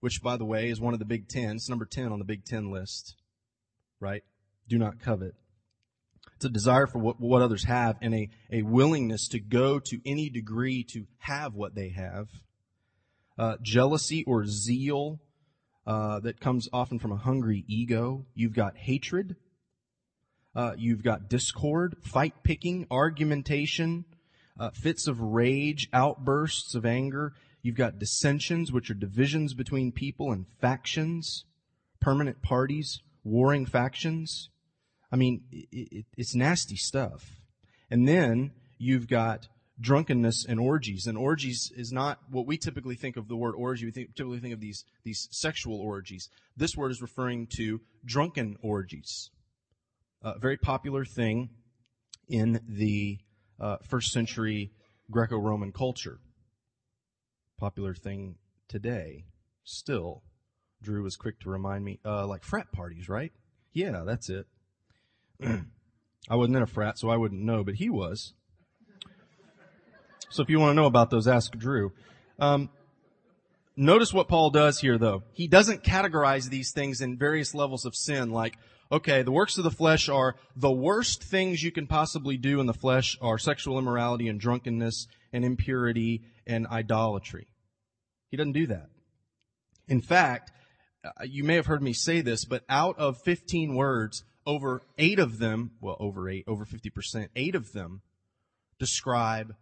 which 0.00 0.22
by 0.22 0.36
the 0.36 0.44
way 0.44 0.70
is 0.70 0.80
one 0.80 0.92
of 0.92 0.98
the 0.98 1.04
big 1.04 1.28
ten. 1.28 1.56
It's 1.56 1.68
number 1.68 1.84
ten 1.84 2.12
on 2.12 2.18
the 2.18 2.24
big 2.24 2.44
ten 2.44 2.70
list, 2.70 3.16
right? 4.00 4.22
Do 4.68 4.78
not 4.78 5.00
covet. 5.00 5.34
It's 6.36 6.44
a 6.44 6.50
desire 6.50 6.86
for 6.86 6.98
what, 6.98 7.20
what 7.20 7.42
others 7.42 7.64
have 7.64 7.96
and 8.00 8.14
a, 8.14 8.30
a 8.52 8.62
willingness 8.62 9.26
to 9.28 9.40
go 9.40 9.80
to 9.80 10.00
any 10.06 10.30
degree 10.30 10.84
to 10.92 11.06
have 11.18 11.54
what 11.54 11.74
they 11.74 11.88
have. 11.88 12.28
Uh, 13.36 13.56
jealousy 13.60 14.24
or 14.24 14.44
zeal 14.46 15.20
uh, 15.86 16.20
that 16.20 16.38
comes 16.38 16.68
often 16.72 16.98
from 16.98 17.10
a 17.10 17.16
hungry 17.16 17.64
ego. 17.66 18.24
You've 18.34 18.52
got 18.52 18.76
hatred. 18.76 19.36
Uh, 20.54 20.74
you've 20.76 21.02
got 21.02 21.28
discord, 21.28 21.96
fight 22.02 22.34
picking, 22.42 22.86
argumentation, 22.90 24.04
uh, 24.58 24.70
fits 24.70 25.06
of 25.06 25.20
rage, 25.20 25.88
outbursts 25.92 26.74
of 26.74 26.84
anger. 26.84 27.34
You've 27.62 27.76
got 27.76 27.98
dissensions, 27.98 28.72
which 28.72 28.90
are 28.90 28.94
divisions 28.94 29.54
between 29.54 29.92
people 29.92 30.32
and 30.32 30.46
factions, 30.60 31.44
permanent 32.00 32.42
parties, 32.42 33.02
warring 33.24 33.66
factions. 33.66 34.50
I 35.10 35.16
mean, 35.16 35.42
it, 35.50 35.68
it, 35.72 36.06
it's 36.16 36.34
nasty 36.34 36.76
stuff. 36.76 37.40
And 37.90 38.06
then 38.06 38.52
you've 38.78 39.08
got 39.08 39.48
drunkenness 39.80 40.44
and 40.44 40.58
orgies. 40.58 41.06
And 41.06 41.16
orgies 41.16 41.72
is 41.76 41.92
not 41.92 42.18
what 42.30 42.46
we 42.46 42.58
typically 42.58 42.96
think 42.96 43.16
of 43.16 43.28
the 43.28 43.36
word 43.36 43.54
orgy. 43.56 43.86
We 43.86 43.92
think, 43.92 44.14
typically 44.14 44.40
think 44.40 44.54
of 44.54 44.60
these, 44.60 44.84
these 45.04 45.28
sexual 45.30 45.80
orgies. 45.80 46.28
This 46.56 46.76
word 46.76 46.90
is 46.90 47.00
referring 47.00 47.46
to 47.56 47.80
drunken 48.04 48.56
orgies. 48.60 49.30
A 50.22 50.38
very 50.38 50.56
popular 50.56 51.04
thing 51.04 51.50
in 52.28 52.60
the 52.68 53.18
uh, 53.60 53.76
first 53.82 54.12
century 54.12 54.72
Greco-Roman 55.10 55.72
culture. 55.72 56.18
Popular 57.58 57.94
thing 57.94 58.36
today, 58.68 59.24
still. 59.64 60.22
Drew 60.82 61.02
was 61.02 61.16
quick 61.16 61.40
to 61.40 61.50
remind 61.50 61.84
me, 61.84 61.98
uh, 62.04 62.26
like 62.26 62.44
frat 62.44 62.70
parties, 62.72 63.08
right? 63.08 63.32
Yeah, 63.72 64.02
that's 64.06 64.30
it. 64.30 64.46
I 65.42 66.36
wasn't 66.36 66.56
in 66.56 66.62
a 66.62 66.66
frat, 66.66 66.98
so 66.98 67.08
I 67.10 67.16
wouldn't 67.16 67.42
know, 67.42 67.64
but 67.64 67.74
he 67.74 67.90
was. 67.90 68.34
So 70.30 70.42
if 70.42 70.50
you 70.50 70.60
want 70.60 70.70
to 70.72 70.74
know 70.74 70.86
about 70.86 71.10
those, 71.10 71.26
ask 71.26 71.56
Drew. 71.56 71.92
Um, 72.38 72.68
notice 73.76 74.12
what 74.12 74.28
Paul 74.28 74.50
does 74.50 74.78
here 74.78 74.98
though. 74.98 75.22
He 75.32 75.48
doesn't 75.48 75.82
categorize 75.82 76.50
these 76.50 76.72
things 76.72 77.00
in 77.00 77.16
various 77.16 77.54
levels 77.54 77.84
of 77.84 77.96
sin 77.96 78.30
like, 78.30 78.56
okay, 78.90 79.22
the 79.22 79.32
works 79.32 79.58
of 79.58 79.64
the 79.64 79.70
flesh 79.70 80.08
are 80.08 80.36
the 80.56 80.70
worst 80.70 81.22
things 81.22 81.62
you 81.62 81.72
can 81.72 81.86
possibly 81.86 82.36
do 82.36 82.60
in 82.60 82.66
the 82.66 82.74
flesh 82.74 83.18
are 83.20 83.38
sexual 83.38 83.78
immorality 83.78 84.28
and 84.28 84.40
drunkenness 84.40 85.06
and 85.32 85.44
impurity 85.44 86.22
and 86.46 86.66
idolatry. 86.66 87.46
He 88.30 88.36
doesn't 88.36 88.52
do 88.52 88.66
that. 88.68 88.88
In 89.88 90.00
fact, 90.00 90.52
uh, 91.04 91.24
you 91.24 91.44
may 91.44 91.54
have 91.54 91.66
heard 91.66 91.82
me 91.82 91.92
say 91.92 92.20
this, 92.20 92.44
but 92.44 92.64
out 92.68 92.98
of 92.98 93.22
15 93.22 93.74
words, 93.74 94.24
over 94.46 94.82
eight 94.96 95.18
of 95.18 95.38
them, 95.38 95.72
well, 95.80 95.96
over 96.00 96.28
eight, 96.28 96.44
over 96.46 96.64
50%, 96.64 97.28
eight 97.36 97.54
of 97.54 97.72
them 97.72 98.02
describe 98.78 99.54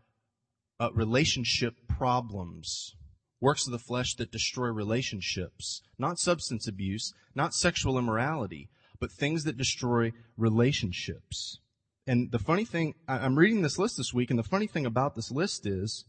uh, 0.78 0.90
relationship 0.92 1.74
problems, 1.88 2.94
works 3.40 3.66
of 3.66 3.72
the 3.72 3.78
flesh 3.78 4.14
that 4.14 4.30
destroy 4.30 4.68
relationships, 4.68 5.82
not 5.98 6.18
substance 6.18 6.68
abuse, 6.68 7.12
not 7.34 7.54
sexual 7.54 7.98
immorality, 7.98 8.68
but 9.00 9.12
things 9.12 9.44
that 9.44 9.56
destroy 9.56 10.12
relationships. 10.36 11.60
And 12.06 12.30
the 12.30 12.38
funny 12.38 12.64
thing, 12.64 12.94
I'm 13.08 13.36
reading 13.36 13.62
this 13.62 13.78
list 13.78 13.96
this 13.96 14.14
week, 14.14 14.30
and 14.30 14.38
the 14.38 14.44
funny 14.44 14.66
thing 14.66 14.86
about 14.86 15.16
this 15.16 15.30
list 15.30 15.66
is, 15.66 16.04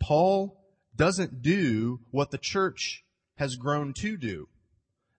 Paul 0.00 0.56
doesn't 0.96 1.42
do 1.42 2.00
what 2.10 2.30
the 2.30 2.38
church 2.38 3.04
has 3.36 3.56
grown 3.56 3.92
to 3.94 4.16
do. 4.16 4.48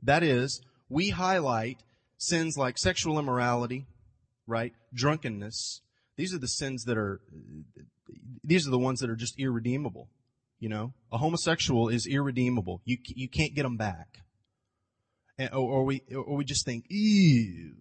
That 0.02 0.24
is, 0.24 0.62
we 0.90 1.10
highlight 1.10 1.84
sins 2.18 2.58
like 2.58 2.78
sexual 2.78 3.20
immorality, 3.20 3.86
right? 4.48 4.74
Drunkenness. 4.94 5.82
These 6.18 6.34
are 6.34 6.40
the 6.40 6.48
sins 6.48 6.86
that 6.86 6.98
are 6.98 7.20
these 8.44 8.68
are 8.68 8.72
the 8.72 8.80
ones 8.80 9.00
that 9.00 9.10
are 9.10 9.16
just 9.16 9.40
irredeemable. 9.40 10.10
You 10.60 10.70
know, 10.70 10.94
a 11.12 11.18
homosexual 11.18 11.90
is 11.90 12.08
irredeemable. 12.08 12.82
You 12.86 12.98
you 13.04 13.28
can't 13.28 13.54
get 13.54 13.64
them 13.64 13.78
back. 13.78 14.20
And, 15.38 15.50
or, 15.52 15.72
or 15.72 15.84
we 15.84 16.02
or 16.14 16.36
we 16.36 16.46
just 16.46 16.66
think, 16.66 16.86
ew. 16.90 17.74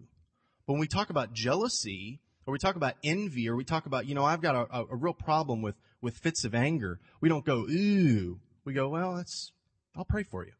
But 0.65 0.73
when 0.73 0.79
we 0.79 0.87
talk 0.87 1.09
about 1.09 1.33
jealousy, 1.33 2.21
or 2.45 2.51
we 2.51 2.59
talk 2.59 2.75
about 2.75 2.95
envy, 3.03 3.47
or 3.47 3.55
we 3.55 3.63
talk 3.63 3.85
about, 3.85 4.07
you 4.07 4.15
know, 4.15 4.25
I've 4.25 4.41
got 4.41 4.55
a, 4.55 4.77
a, 4.77 4.85
a 4.91 4.95
real 4.95 5.13
problem 5.13 5.61
with 5.61 5.75
with 6.01 6.17
fits 6.17 6.43
of 6.43 6.53
anger. 6.53 6.99
We 7.21 7.29
don't 7.29 7.45
go, 7.45 7.65
ooh. 7.69 8.39
We 8.65 8.73
go, 8.73 8.89
well, 8.89 9.15
that's 9.15 9.51
I'll 9.95 10.05
pray 10.05 10.23
for 10.23 10.45
you. 10.45 10.53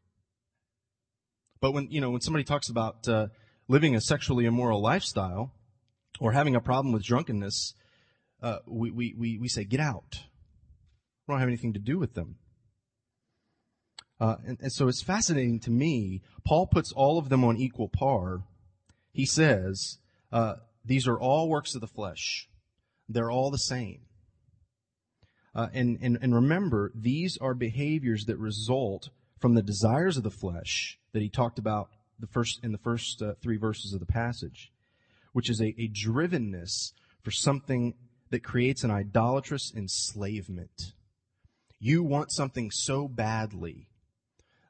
But 1.59 1.71
when 1.71 1.89
you 1.89 2.01
know 2.01 2.11
when 2.11 2.21
somebody 2.21 2.43
talks 2.43 2.69
about 2.69 3.07
uh, 3.07 3.27
living 3.67 3.95
a 3.95 4.01
sexually 4.01 4.45
immoral 4.45 4.81
lifestyle 4.81 5.51
or 6.19 6.31
having 6.31 6.55
a 6.55 6.61
problem 6.61 6.93
with 6.93 7.03
drunkenness, 7.03 7.73
uh, 8.41 8.59
we, 8.67 8.91
we, 8.91 9.15
we, 9.17 9.37
we 9.37 9.47
say, 9.47 9.63
get 9.63 9.79
out. 9.79 10.19
We 11.27 11.33
don't 11.33 11.39
have 11.39 11.49
anything 11.49 11.73
to 11.73 11.79
do 11.79 11.97
with 11.97 12.13
them. 12.13 12.35
Uh, 14.19 14.35
and, 14.45 14.57
and 14.61 14.71
so 14.71 14.87
it's 14.87 15.03
fascinating 15.03 15.59
to 15.59 15.71
me. 15.71 16.21
Paul 16.45 16.67
puts 16.67 16.91
all 16.91 17.17
of 17.17 17.29
them 17.29 17.43
on 17.43 17.57
equal 17.57 17.89
par. 17.89 18.43
He 19.11 19.25
says, 19.25 19.97
uh, 20.31 20.55
these 20.83 21.07
are 21.07 21.19
all 21.19 21.49
works 21.49 21.75
of 21.75 21.81
the 21.81 21.87
flesh. 21.87 22.47
They're 23.09 23.31
all 23.31 23.51
the 23.51 23.57
same. 23.57 24.01
Uh, 25.53 25.67
and, 25.73 25.97
and, 26.01 26.17
and 26.21 26.35
remember, 26.35 26.91
these 26.93 27.37
are 27.39 27.53
behaviors 27.53 28.25
that 28.25 28.37
result 28.37 29.09
from 29.39 29.53
the 29.53 29.61
desires 29.61 30.17
of 30.17 30.23
the 30.23 30.31
flesh 30.31 30.99
that 31.13 31.21
he 31.21 31.29
talked 31.29 31.59
about 31.59 31.89
the 32.19 32.27
first, 32.27 32.59
in 32.63 32.71
the 32.71 32.77
first 32.77 33.21
uh, 33.21 33.33
three 33.41 33.57
verses 33.57 33.93
of 33.93 33.99
the 33.99 34.05
passage, 34.05 34.71
which 35.33 35.49
is 35.49 35.61
a, 35.61 35.75
a 35.77 35.89
drivenness 35.89 36.91
for 37.21 37.31
something 37.31 37.93
that 38.29 38.43
creates 38.43 38.83
an 38.83 38.91
idolatrous 38.91 39.73
enslavement. 39.75 40.93
You 41.79 42.03
want 42.03 42.31
something 42.31 42.71
so 42.71 43.07
badly 43.07 43.87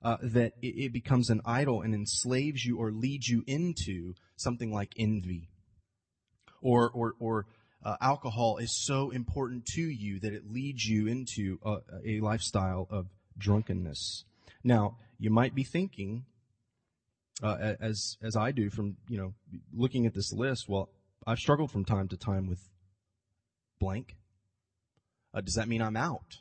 uh, 0.05 0.17
that 0.21 0.53
it, 0.61 0.85
it 0.85 0.93
becomes 0.93 1.31
an 1.31 1.41
idol 1.45 1.81
and 1.81 1.95
enslaves 1.95 2.63
you 2.63 2.77
or 2.77 2.91
leads 2.91 3.27
you 3.27 3.43
into 3.47 4.13
something 4.35 4.71
like 4.71 4.93
envy. 4.97 5.49
Or, 6.61 6.91
or, 6.91 7.15
or 7.19 7.47
uh, 7.83 7.95
alcohol 7.99 8.57
is 8.57 8.71
so 8.71 9.09
important 9.09 9.65
to 9.73 9.81
you 9.81 10.19
that 10.19 10.31
it 10.31 10.43
leads 10.47 10.85
you 10.85 11.07
into 11.07 11.59
a, 11.65 11.77
a 12.05 12.19
lifestyle 12.19 12.87
of 12.91 13.07
drunkenness. 13.35 14.25
Now, 14.63 14.97
you 15.17 15.31
might 15.31 15.55
be 15.55 15.63
thinking, 15.63 16.25
uh, 17.41 17.73
as 17.79 18.17
as 18.21 18.35
I 18.35 18.51
do 18.51 18.69
from 18.69 18.97
you 19.09 19.17
know 19.17 19.33
looking 19.73 20.05
at 20.05 20.13
this 20.13 20.31
list. 20.31 20.69
Well, 20.69 20.89
I've 21.27 21.39
struggled 21.39 21.71
from 21.71 21.83
time 21.83 22.07
to 22.09 22.17
time 22.17 22.47
with 22.47 22.69
blank. 23.79 24.15
Uh, 25.33 25.41
does 25.41 25.55
that 25.55 25.67
mean 25.67 25.81
I'm 25.81 25.97
out? 25.97 26.37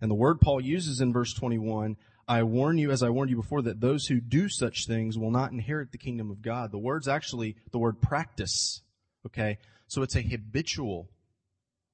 And 0.00 0.10
the 0.10 0.14
word 0.14 0.40
Paul 0.40 0.60
uses 0.60 1.00
in 1.00 1.12
verse 1.12 1.34
21, 1.34 1.96
I 2.28 2.42
warn 2.42 2.76
you, 2.76 2.90
as 2.90 3.02
I 3.02 3.08
warned 3.08 3.30
you 3.30 3.36
before, 3.36 3.62
that 3.62 3.80
those 3.80 4.06
who 4.06 4.20
do 4.20 4.48
such 4.50 4.86
things 4.86 5.16
will 5.16 5.30
not 5.30 5.50
inherit 5.50 5.92
the 5.92 5.98
kingdom 5.98 6.30
of 6.30 6.42
God. 6.42 6.70
The 6.70 6.78
word's 6.78 7.08
actually 7.08 7.56
the 7.72 7.78
word 7.78 8.02
practice. 8.02 8.82
Okay? 9.24 9.58
So 9.86 10.02
it's 10.02 10.14
a 10.14 10.20
habitual 10.20 11.08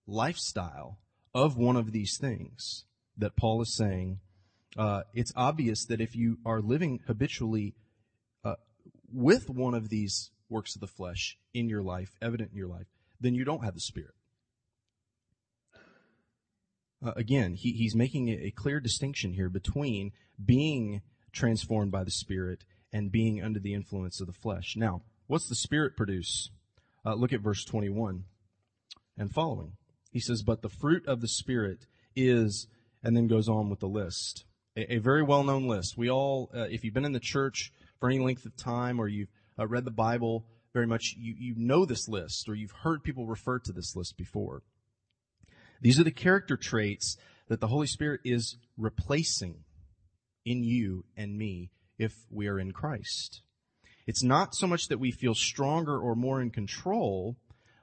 lifestyle 0.07 0.99
of 1.33 1.57
one 1.57 1.77
of 1.77 1.93
these 1.93 2.19
things. 2.19 2.85
that 3.17 3.37
Paul 3.37 3.63
is 3.63 3.73
saying, 3.77 4.19
uh, 4.77 5.03
it's 5.15 5.33
obvious 5.37 5.85
that 5.87 6.01
if 6.01 6.17
you 6.17 6.39
are 6.45 6.61
living 6.61 6.99
habitually 7.07 7.75
uh, 8.45 8.57
with 9.13 9.49
one 9.49 9.75
of 9.75 9.89
these 9.89 10.33
works 10.49 10.75
of 10.75 10.81
the 10.81 10.89
flesh 10.89 11.39
in 11.53 11.69
your 11.69 11.83
life, 11.83 12.17
evident 12.21 12.51
in 12.51 12.59
your 12.59 12.67
life, 12.67 12.89
then 13.21 13.35
you 13.35 13.45
don't 13.45 13.65
have 13.65 13.75
the 13.75 13.81
Spirit. 13.81 14.15
Uh, 17.05 17.13
again, 17.17 17.55
he, 17.55 17.73
he's 17.73 17.95
making 17.95 18.29
a, 18.31 18.51
clear 18.51 18.81
distinction 18.81 19.35
here 19.35 19.51
between 19.51 20.13
being 20.43 21.03
transformed 21.33 21.93
by 21.93 22.03
the 22.03 22.11
Spirit 22.11 22.65
and 22.93 23.13
being 23.13 23.43
under 23.43 23.61
the 23.61 23.75
influence 23.75 24.21
of 24.21 24.27
the 24.27 24.33
flesh. 24.33 24.75
Now, 24.77 25.03
what's 25.27 25.49
the 25.49 25.55
Spirit 25.55 25.97
produce? 25.97 26.51
Uh, 27.05 27.15
look 27.15 27.33
at 27.33 27.41
verse 27.41 27.65
21 27.65 28.25
and 29.19 29.31
following. 29.31 29.73
He 30.11 30.21
says, 30.21 30.43
but 30.43 30.63
the 30.63 30.71
fruit 30.71 31.07
of 31.07 31.21
the 31.21 31.29
Spirit 31.29 31.87
is, 32.17 32.69
and 33.03 33.17
then 33.17 33.27
goes 33.27 33.49
on 33.49 33.69
with 33.69 33.81
the 33.81 33.87
list. 33.87 34.45
A, 34.77 34.95
a 34.95 34.99
very 34.99 35.23
well-known 35.23 35.67
list. 35.67 35.99
We 35.99 36.11
all, 36.11 36.51
uh, 36.55 36.69
if 36.71 36.85
you've 36.85 36.95
been 36.95 37.05
in 37.05 37.13
the 37.13 37.21
church 37.21 37.71
for 38.01 38.09
any 38.09 38.19
length 38.19 38.47
of 38.47 38.57
time 38.57 38.99
or 38.99 39.09
you've 39.09 39.33
uh, 39.59 39.67
read 39.67 39.85
the 39.85 39.91
Bible 39.91 40.47
very 40.73 40.87
much, 40.87 41.15
you, 41.19 41.35
you 41.39 41.55
know 41.57 41.85
this 41.85 42.09
list 42.09 42.49
or 42.49 42.55
you've 42.55 42.71
heard 42.83 43.03
people 43.03 43.27
refer 43.27 43.59
to 43.59 43.73
this 43.73 43.95
list 43.95 44.17
before. 44.17 44.63
These 45.85 46.01
are 46.01 46.05
the 46.05 46.11
character 46.11 46.57
traits 46.57 47.19
that 47.49 47.61
the 47.61 47.67
Holy 47.67 47.87
Spirit 47.87 48.23
is 48.25 48.57
replacing 48.79 49.65
in 50.47 50.65
you 50.65 51.05
and 51.15 51.37
me 51.37 51.73
if 51.99 52.15
we 52.31 52.49
are 52.49 52.59
in 52.59 52.73
Christ. 52.73 53.43
It's 54.07 54.23
not 54.23 54.55
so 54.55 54.67
much 54.67 54.89
that 54.89 54.99
we 54.99 55.11
feel 55.11 55.35
stronger 55.35 55.99
or 55.99 56.17
more 56.17 56.41
in 56.41 56.51
control, 56.51 57.37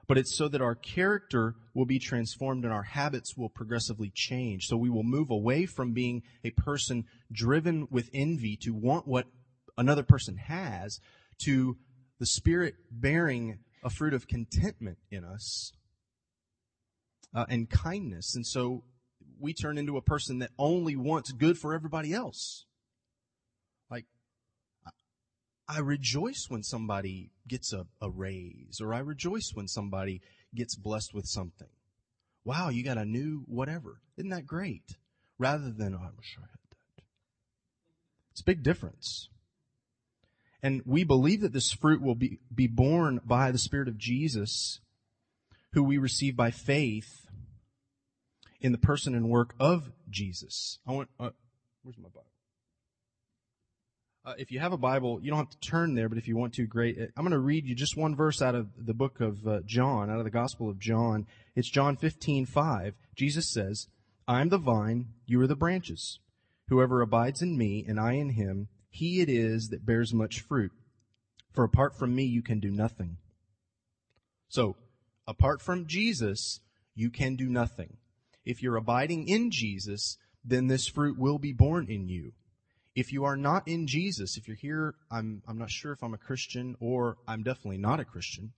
but 0.08 0.18
it's 0.18 0.36
so 0.36 0.48
that 0.48 0.60
our 0.60 0.74
character 0.74 1.54
will 1.74 1.86
be 1.86 2.00
transformed 2.00 2.64
and 2.64 2.72
our 2.72 2.82
habits 2.82 3.36
will 3.36 3.48
progressively 3.48 4.10
change. 4.12 4.66
So 4.66 4.76
we 4.76 4.90
will 4.90 5.04
move 5.04 5.30
away 5.30 5.64
from 5.64 5.92
being 5.92 6.24
a 6.42 6.50
person 6.50 7.04
driven 7.30 7.86
with 7.88 8.10
envy 8.12 8.56
to 8.62 8.74
want 8.74 9.06
what 9.06 9.28
another 9.78 10.02
person 10.02 10.38
has 10.38 10.98
to 11.44 11.76
the 12.18 12.26
Spirit 12.26 12.74
bearing 12.90 13.60
a 13.84 13.90
fruit 13.90 14.12
of 14.12 14.26
contentment 14.26 14.98
in 15.12 15.24
us 15.24 15.72
uh, 17.34 17.46
and 17.48 17.68
kindness. 17.68 18.34
And 18.34 18.46
so 18.46 18.84
we 19.38 19.52
turn 19.52 19.78
into 19.78 19.96
a 19.96 20.02
person 20.02 20.38
that 20.38 20.50
only 20.58 20.96
wants 20.96 21.32
good 21.32 21.58
for 21.58 21.74
everybody 21.74 22.12
else. 22.12 22.64
Like, 23.90 24.06
I 25.68 25.80
rejoice 25.80 26.46
when 26.48 26.62
somebody 26.62 27.30
gets 27.48 27.72
a, 27.72 27.86
a 28.00 28.10
raise, 28.10 28.80
or 28.80 28.94
I 28.94 29.00
rejoice 29.00 29.52
when 29.54 29.68
somebody 29.68 30.20
gets 30.54 30.76
blessed 30.76 31.14
with 31.14 31.26
something. 31.26 31.68
Wow, 32.44 32.68
you 32.68 32.82
got 32.82 32.98
a 32.98 33.04
new 33.04 33.44
whatever. 33.46 34.00
Isn't 34.16 34.30
that 34.30 34.46
great? 34.46 34.96
Rather 35.38 35.70
than, 35.70 35.94
oh, 35.94 35.98
I 36.02 36.10
wish 36.16 36.36
I 36.38 36.42
had 36.42 36.48
that. 36.70 37.04
It's 38.32 38.40
a 38.40 38.44
big 38.44 38.62
difference. 38.62 39.28
And 40.62 40.82
we 40.86 41.02
believe 41.02 41.40
that 41.40 41.52
this 41.52 41.72
fruit 41.72 42.00
will 42.00 42.14
be, 42.14 42.38
be 42.54 42.68
borne 42.68 43.20
by 43.24 43.50
the 43.50 43.58
Spirit 43.58 43.88
of 43.88 43.98
Jesus, 43.98 44.80
who 45.72 45.82
we 45.82 45.98
receive 45.98 46.36
by 46.36 46.50
faith 46.50 47.21
in 48.62 48.72
the 48.72 48.78
person 48.78 49.14
and 49.14 49.28
work 49.28 49.54
of 49.60 49.92
Jesus. 50.08 50.78
I 50.86 50.92
want, 50.92 51.08
uh, 51.18 51.30
where's 51.82 51.98
my 51.98 52.08
Bible? 52.08 52.26
Uh, 54.24 54.34
if 54.38 54.52
you 54.52 54.60
have 54.60 54.72
a 54.72 54.78
Bible, 54.78 55.18
you 55.20 55.30
don't 55.30 55.40
have 55.40 55.50
to 55.50 55.58
turn 55.58 55.94
there, 55.94 56.08
but 56.08 56.16
if 56.16 56.28
you 56.28 56.36
want 56.36 56.54
to, 56.54 56.64
great. 56.64 56.96
Uh, 56.96 57.06
I'm 57.16 57.24
going 57.24 57.32
to 57.32 57.40
read 57.40 57.66
you 57.66 57.74
just 57.74 57.96
one 57.96 58.14
verse 58.14 58.40
out 58.40 58.54
of 58.54 58.68
the 58.78 58.94
book 58.94 59.20
of 59.20 59.46
uh, 59.46 59.60
John, 59.66 60.10
out 60.10 60.18
of 60.18 60.24
the 60.24 60.30
Gospel 60.30 60.70
of 60.70 60.78
John. 60.78 61.26
It's 61.56 61.68
John 61.68 61.96
15, 61.96 62.46
5. 62.46 62.94
Jesus 63.16 63.52
says, 63.52 63.88
I 64.28 64.40
am 64.40 64.48
the 64.48 64.58
vine, 64.58 65.08
you 65.26 65.40
are 65.40 65.48
the 65.48 65.56
branches. 65.56 66.20
Whoever 66.68 67.02
abides 67.02 67.42
in 67.42 67.58
me 67.58 67.84
and 67.86 67.98
I 67.98 68.12
in 68.12 68.30
him, 68.30 68.68
he 68.88 69.20
it 69.20 69.28
is 69.28 69.70
that 69.70 69.84
bears 69.84 70.14
much 70.14 70.40
fruit. 70.40 70.70
For 71.52 71.64
apart 71.64 71.98
from 71.98 72.14
me, 72.14 72.22
you 72.22 72.42
can 72.42 72.60
do 72.60 72.70
nothing. 72.70 73.16
So, 74.48 74.76
apart 75.26 75.60
from 75.60 75.86
Jesus, 75.86 76.60
you 76.94 77.10
can 77.10 77.34
do 77.34 77.48
nothing. 77.48 77.96
If 78.44 78.62
you're 78.62 78.76
abiding 78.76 79.28
in 79.28 79.50
Jesus, 79.50 80.18
then 80.44 80.66
this 80.66 80.88
fruit 80.88 81.18
will 81.18 81.38
be 81.38 81.52
born 81.52 81.86
in 81.88 82.08
you. 82.08 82.32
If 82.94 83.12
you 83.12 83.24
are 83.24 83.36
not 83.36 83.66
in 83.66 83.86
Jesus, 83.86 84.36
if 84.36 84.46
you're 84.46 84.56
here, 84.56 84.94
I'm, 85.10 85.42
I'm 85.48 85.58
not 85.58 85.70
sure 85.70 85.92
if 85.92 86.02
I'm 86.02 86.14
a 86.14 86.18
Christian 86.18 86.76
or 86.80 87.16
I'm 87.26 87.42
definitely 87.42 87.78
not 87.78 88.00
a 88.00 88.04
Christian, 88.04 88.52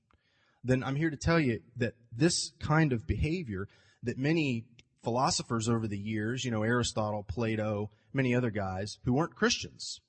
then 0.65 0.83
I'm 0.83 0.97
here 0.97 1.11
to 1.11 1.17
tell 1.17 1.39
you 1.39 1.61
that 1.77 1.95
this 2.17 2.53
kind 2.59 2.93
of 2.93 3.07
behavior 3.07 3.69
that 4.03 4.19
many 4.19 4.65
philosophers 5.05 5.69
over 5.69 5.87
the 5.87 5.99
years, 5.99 6.45
you 6.45 6.51
know, 6.51 6.63
Aristotle, 6.63 7.23
Plato, 7.23 7.91
many 8.13 8.35
other 8.35 8.51
guys 8.51 8.99
who 9.05 9.13
weren't 9.13 9.37
Christians, 9.37 10.01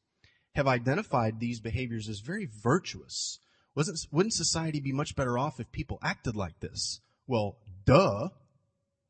have 0.55 0.67
identified 0.67 1.39
these 1.39 1.59
behaviors 1.59 2.07
as 2.07 2.21
very 2.21 2.47
virtuous. 2.63 3.39
Wasn't, 3.75 3.99
wouldn't 4.11 4.33
society 4.33 4.79
be 4.79 4.93
much 4.93 5.15
better 5.15 5.37
off 5.37 5.59
if 5.59 5.71
people 5.71 5.99
acted 6.01 6.35
like 6.35 6.59
this? 6.61 7.01
Well, 7.27 7.57
duh. 7.85 8.29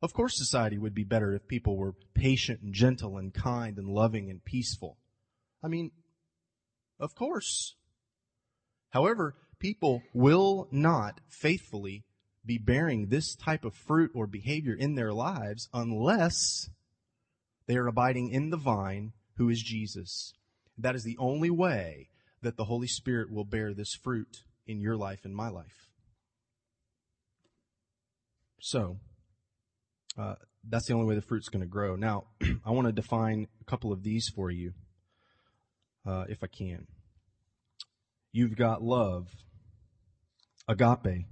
Of 0.02 0.12
course 0.12 0.36
society 0.36 0.78
would 0.78 0.94
be 0.94 1.04
better 1.04 1.34
if 1.34 1.48
people 1.48 1.76
were 1.76 1.94
patient 2.14 2.60
and 2.60 2.74
gentle 2.74 3.16
and 3.16 3.32
kind 3.32 3.78
and 3.78 3.88
loving 3.88 4.30
and 4.30 4.44
peaceful. 4.44 4.98
I 5.62 5.68
mean, 5.68 5.90
of 7.00 7.14
course. 7.14 7.74
However, 8.90 9.34
people 9.58 10.02
will 10.12 10.68
not 10.70 11.20
faithfully 11.28 12.04
be 12.44 12.58
bearing 12.58 13.08
this 13.08 13.34
type 13.34 13.64
of 13.64 13.74
fruit 13.74 14.10
or 14.14 14.26
behavior 14.26 14.74
in 14.74 14.94
their 14.94 15.12
lives 15.12 15.68
unless 15.72 16.68
they 17.66 17.76
are 17.76 17.88
abiding 17.88 18.30
in 18.30 18.50
the 18.50 18.56
vine 18.56 19.12
who 19.36 19.48
is 19.48 19.62
Jesus. 19.62 20.32
That 20.78 20.94
is 20.94 21.04
the 21.04 21.16
only 21.18 21.50
way 21.50 22.10
that 22.42 22.56
the 22.56 22.64
Holy 22.64 22.86
Spirit 22.86 23.30
will 23.30 23.44
bear 23.44 23.74
this 23.74 23.94
fruit 23.94 24.44
in 24.66 24.80
your 24.80 24.96
life 24.96 25.24
and 25.24 25.34
my 25.34 25.48
life. 25.48 25.88
So, 28.60 28.98
uh, 30.18 30.34
that's 30.68 30.86
the 30.86 30.94
only 30.94 31.06
way 31.06 31.14
the 31.14 31.22
fruit's 31.22 31.48
going 31.48 31.60
to 31.60 31.66
grow. 31.66 31.96
Now, 31.96 32.24
I 32.64 32.70
want 32.70 32.86
to 32.86 32.92
define 32.92 33.48
a 33.60 33.64
couple 33.64 33.92
of 33.92 34.02
these 34.02 34.28
for 34.28 34.50
you, 34.50 34.72
uh, 36.06 36.24
if 36.28 36.42
I 36.42 36.46
can. 36.46 36.86
You've 38.32 38.56
got 38.56 38.82
love, 38.82 39.28
agape, 40.68 41.26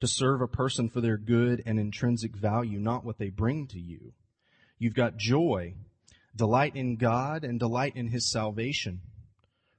to 0.00 0.06
serve 0.06 0.40
a 0.40 0.48
person 0.48 0.88
for 0.88 1.00
their 1.00 1.16
good 1.16 1.62
and 1.64 1.78
intrinsic 1.78 2.36
value, 2.36 2.78
not 2.78 3.04
what 3.04 3.18
they 3.18 3.30
bring 3.30 3.66
to 3.68 3.78
you. 3.78 4.12
You've 4.78 4.94
got 4.94 5.16
joy, 5.16 5.74
delight 6.34 6.76
in 6.76 6.96
God 6.96 7.44
and 7.44 7.58
delight 7.58 7.96
in 7.96 8.08
His 8.08 8.30
salvation. 8.30 9.00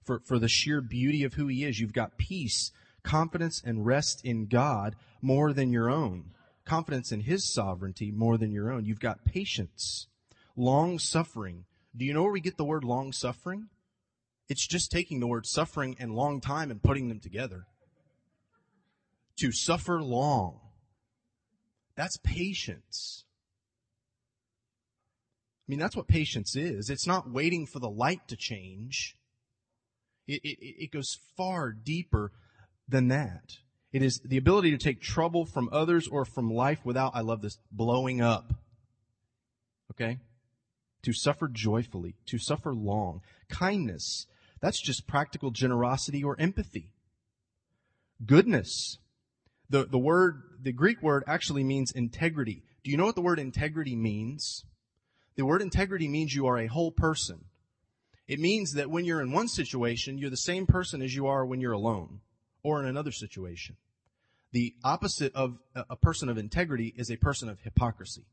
For, 0.04 0.22
for 0.26 0.40
the 0.40 0.48
sheer 0.48 0.82
beauty 0.82 1.24
of 1.24 1.34
who 1.34 1.48
He 1.48 1.64
is, 1.64 1.80
you've 1.80 1.94
got 1.94 2.18
peace, 2.18 2.72
confidence, 3.04 3.62
and 3.64 3.86
rest 3.86 4.22
in 4.24 4.48
God 4.48 4.96
more 5.22 5.54
than 5.54 5.72
your 5.72 5.90
own 5.90 6.32
confidence 6.68 7.12
in 7.12 7.22
His 7.22 7.52
sovereignty 7.52 8.12
more 8.12 8.38
than 8.38 8.52
your 8.52 8.72
own. 8.72 8.86
You've 8.86 9.00
got 9.00 9.26
patience, 9.26 10.08
long 10.56 11.00
suffering. 11.00 11.66
Do 11.96 12.06
you 12.06 12.14
know 12.14 12.22
where 12.22 12.32
we 12.32 12.42
get 12.42 12.58
the 12.58 12.66
word 12.66 12.84
long 12.84 13.12
suffering? 13.12 13.70
It's 14.50 14.68
just 14.68 14.92
taking 14.92 15.20
the 15.20 15.28
word 15.28 15.46
suffering 15.46 15.96
and 16.00 16.14
long 16.14 16.40
time 16.42 16.70
and 16.70 16.82
putting 16.82 17.10
them 17.10 17.20
together. 17.20 17.66
To 19.40 19.52
suffer 19.52 20.02
long. 20.02 20.60
That's 21.96 22.18
patience. 22.18 23.26
I 25.68 25.72
mean, 25.72 25.80
that's 25.80 25.96
what 25.96 26.08
patience 26.08 26.56
is. 26.56 26.90
It's 26.90 27.08
not 27.08 27.30
waiting 27.30 27.66
for 27.66 27.80
the 27.80 27.90
light 27.90 28.28
to 28.30 28.38
change. 28.38 29.16
It, 30.28 30.42
it, 30.44 30.58
it 30.84 30.92
goes 30.92 31.18
far 31.36 31.72
deeper 31.72 32.32
than 32.88 33.10
that. 33.10 33.58
It 33.98 34.04
is 34.04 34.20
the 34.24 34.38
ability 34.38 34.70
to 34.70 34.78
take 34.78 35.02
trouble 35.02 35.44
from 35.44 35.70
others 35.72 36.08
or 36.08 36.24
from 36.24 36.54
life 36.54 36.86
without, 36.86 37.16
I 37.16 37.22
love 37.22 37.42
this, 37.42 37.58
blowing 37.72 38.22
up. 38.22 38.54
Okay? 39.90 40.20
To 41.02 41.14
suffer 41.14 41.48
joyfully, 41.48 42.14
to 42.28 42.38
suffer 42.38 42.76
long. 42.76 43.22
Kindness, 43.50 44.28
that's 44.62 44.80
just 44.80 45.08
practical 45.08 45.50
generosity 45.50 46.24
or 46.24 46.40
empathy. 46.40 46.92
Goodness, 48.24 49.00
the, 49.68 49.86
the 49.86 49.98
word, 49.98 50.44
the 50.62 50.74
Greek 50.74 51.02
word 51.02 51.24
actually 51.26 51.64
means 51.64 51.92
integrity. 51.92 52.62
Do 52.84 52.92
you 52.92 52.98
know 52.98 53.06
what 53.06 53.16
the 53.16 53.22
word 53.22 53.40
integrity 53.40 53.96
means? 53.96 54.64
The 55.38 55.46
word 55.48 55.64
integrity 55.64 56.08
means 56.08 56.36
you 56.36 56.46
are 56.46 56.60
a 56.60 56.68
whole 56.68 56.92
person. 56.92 57.46
It 58.28 58.40
means 58.40 58.74
that 58.74 58.92
when 58.92 59.06
you're 59.06 59.22
in 59.22 59.32
one 59.32 59.48
situation, 59.48 60.20
you're 60.20 60.30
the 60.30 60.38
same 60.38 60.68
person 60.68 61.02
as 61.02 61.16
you 61.16 61.26
are 61.26 61.44
when 61.44 61.62
you're 61.62 61.72
alone 61.72 62.20
or 62.62 62.80
in 62.80 62.86
another 62.86 63.12
situation. 63.12 63.76
The 64.52 64.76
opposite 64.84 65.36
of 65.36 65.60
a 65.76 65.96
person 65.96 66.30
of 66.30 66.38
integrity 66.38 66.94
is 66.98 67.12
a 67.12 67.18
person 67.18 67.50
of 67.50 67.60
hypocrisy. 67.62 68.26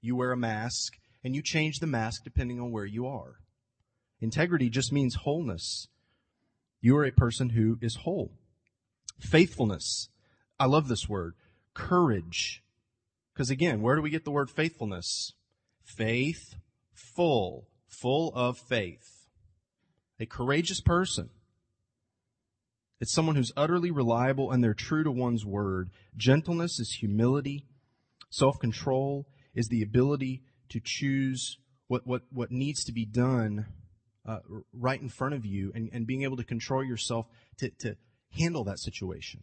You 0.00 0.16
wear 0.16 0.32
a 0.32 0.36
mask 0.36 0.94
and 1.22 1.34
you 1.34 1.42
change 1.42 1.78
the 1.78 1.86
mask 1.86 2.24
depending 2.24 2.60
on 2.60 2.70
where 2.70 2.84
you 2.84 3.06
are. 3.06 3.36
Integrity 4.20 4.68
just 4.68 4.92
means 4.92 5.14
wholeness. 5.14 5.88
You 6.80 6.96
are 6.96 7.04
a 7.04 7.12
person 7.12 7.50
who 7.50 7.78
is 7.80 7.96
whole. 7.96 8.32
Faithfulness. 9.20 10.08
I 10.58 10.66
love 10.66 10.88
this 10.88 11.08
word. 11.08 11.34
Courage. 11.72 12.62
Because 13.32 13.50
again, 13.50 13.80
where 13.80 13.96
do 13.96 14.02
we 14.02 14.10
get 14.10 14.24
the 14.24 14.30
word 14.30 14.50
faithfulness? 14.50 15.32
faithful, 15.84 17.68
full 17.86 18.32
of 18.34 18.58
faith. 18.58 19.28
A 20.18 20.26
courageous 20.26 20.80
person. 20.80 21.30
It's 23.00 23.12
someone 23.12 23.36
who's 23.36 23.52
utterly 23.56 23.90
reliable 23.90 24.50
and 24.50 24.62
they're 24.62 24.74
true 24.74 25.04
to 25.04 25.10
one's 25.10 25.44
word. 25.44 25.90
Gentleness 26.16 26.78
is 26.78 26.92
humility. 27.00 27.66
Self-control 28.30 29.26
is 29.54 29.68
the 29.68 29.82
ability 29.82 30.42
to 30.70 30.80
choose 30.82 31.58
what, 31.88 32.06
what, 32.06 32.22
what 32.32 32.50
needs 32.50 32.84
to 32.84 32.92
be 32.92 33.04
done 33.04 33.66
uh, 34.26 34.38
right 34.72 35.00
in 35.00 35.08
front 35.08 35.34
of 35.34 35.44
you 35.44 35.70
and, 35.74 35.90
and 35.92 36.06
being 36.06 36.22
able 36.22 36.36
to 36.36 36.44
control 36.44 36.82
yourself 36.82 37.26
to, 37.58 37.70
to 37.80 37.96
handle 38.32 38.64
that 38.64 38.78
situation 38.78 39.42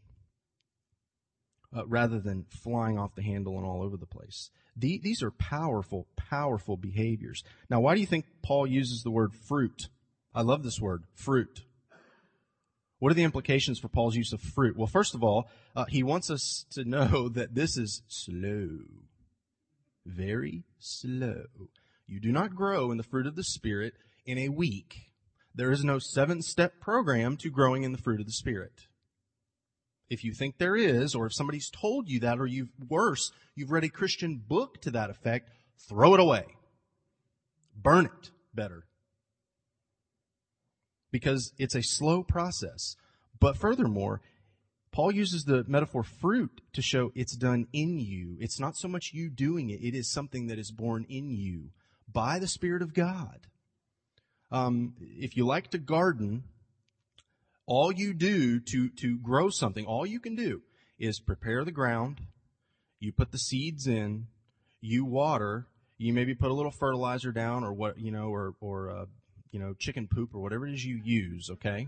uh, 1.75 1.85
rather 1.87 2.19
than 2.19 2.45
flying 2.63 2.97
off 2.97 3.15
the 3.15 3.21
handle 3.21 3.57
and 3.57 3.65
all 3.65 3.83
over 3.83 3.97
the 3.97 4.05
place. 4.05 4.49
The, 4.75 4.99
these 5.03 5.21
are 5.21 5.31
powerful, 5.31 6.07
powerful 6.15 6.77
behaviors. 6.77 7.43
Now, 7.69 7.81
why 7.81 7.95
do 7.95 8.01
you 8.01 8.07
think 8.07 8.25
Paul 8.43 8.67
uses 8.67 9.03
the 9.03 9.11
word 9.11 9.33
fruit? 9.33 9.89
I 10.33 10.41
love 10.41 10.63
this 10.63 10.79
word, 10.79 11.03
fruit. 11.13 11.63
What 13.01 13.11
are 13.11 13.15
the 13.15 13.23
implications 13.23 13.79
for 13.79 13.87
Paul's 13.87 14.15
use 14.15 14.31
of 14.31 14.39
fruit? 14.39 14.77
Well, 14.77 14.85
first 14.85 15.15
of 15.15 15.23
all, 15.23 15.49
uh, 15.75 15.85
he 15.85 16.03
wants 16.03 16.29
us 16.29 16.67
to 16.73 16.83
know 16.83 17.29
that 17.33 17.55
this 17.55 17.75
is 17.75 18.03
slow. 18.07 18.77
Very 20.05 20.65
slow. 20.77 21.45
You 22.05 22.19
do 22.19 22.31
not 22.31 22.53
grow 22.53 22.91
in 22.91 22.97
the 22.97 23.03
fruit 23.03 23.25
of 23.25 23.35
the 23.35 23.43
Spirit 23.43 23.95
in 24.23 24.37
a 24.37 24.49
week. 24.49 25.13
There 25.55 25.71
is 25.71 25.83
no 25.83 25.97
seven 25.97 26.43
step 26.43 26.79
program 26.79 27.37
to 27.37 27.49
growing 27.49 27.81
in 27.81 27.91
the 27.91 27.97
fruit 27.97 28.19
of 28.19 28.27
the 28.27 28.31
Spirit. 28.31 28.85
If 30.07 30.23
you 30.23 30.33
think 30.33 30.59
there 30.59 30.75
is, 30.75 31.15
or 31.15 31.25
if 31.25 31.33
somebody's 31.33 31.71
told 31.71 32.07
you 32.07 32.19
that, 32.19 32.37
or 32.37 32.45
you've, 32.45 32.69
worse, 32.87 33.31
you've 33.55 33.71
read 33.71 33.83
a 33.83 33.89
Christian 33.89 34.35
book 34.47 34.79
to 34.83 34.91
that 34.91 35.09
effect, 35.09 35.49
throw 35.89 36.13
it 36.13 36.19
away. 36.19 36.45
Burn 37.75 38.05
it 38.05 38.29
better. 38.53 38.85
Because 41.11 41.53
it's 41.57 41.75
a 41.75 41.83
slow 41.83 42.23
process. 42.23 42.95
But 43.39 43.57
furthermore, 43.57 44.21
Paul 44.91 45.13
uses 45.13 45.45
the 45.45 45.63
metaphor 45.67 46.03
fruit 46.03 46.61
to 46.73 46.81
show 46.81 47.11
it's 47.15 47.35
done 47.35 47.67
in 47.71 47.97
you. 47.97 48.37
It's 48.39 48.59
not 48.59 48.75
so 48.75 48.87
much 48.87 49.11
you 49.13 49.29
doing 49.29 49.69
it, 49.69 49.81
it 49.81 49.95
is 49.95 50.11
something 50.11 50.47
that 50.47 50.59
is 50.59 50.71
born 50.71 51.05
in 51.09 51.31
you 51.31 51.71
by 52.11 52.39
the 52.39 52.47
Spirit 52.47 52.81
of 52.81 52.93
God. 52.93 53.47
Um, 54.51 54.95
if 54.99 55.37
you 55.37 55.45
like 55.45 55.71
to 55.71 55.77
garden, 55.77 56.43
all 57.65 57.91
you 57.91 58.13
do 58.13 58.59
to, 58.59 58.89
to 58.89 59.17
grow 59.17 59.49
something, 59.49 59.85
all 59.85 60.05
you 60.05 60.19
can 60.19 60.35
do 60.35 60.61
is 60.99 61.21
prepare 61.21 61.63
the 61.63 61.71
ground, 61.71 62.19
you 62.99 63.13
put 63.13 63.31
the 63.31 63.37
seeds 63.37 63.87
in, 63.87 64.27
you 64.81 65.05
water, 65.05 65.67
you 65.97 66.11
maybe 66.11 66.35
put 66.35 66.51
a 66.51 66.53
little 66.53 66.71
fertilizer 66.71 67.31
down 67.31 67.63
or 67.63 67.71
what, 67.71 67.97
you 67.97 68.11
know, 68.11 68.27
or, 68.27 68.55
or, 68.59 68.89
uh, 68.89 69.05
you 69.51 69.59
know, 69.59 69.73
chicken 69.77 70.07
poop 70.07 70.33
or 70.33 70.39
whatever 70.39 70.67
it 70.67 70.73
is 70.73 70.85
you 70.85 70.99
use, 71.03 71.49
okay? 71.51 71.87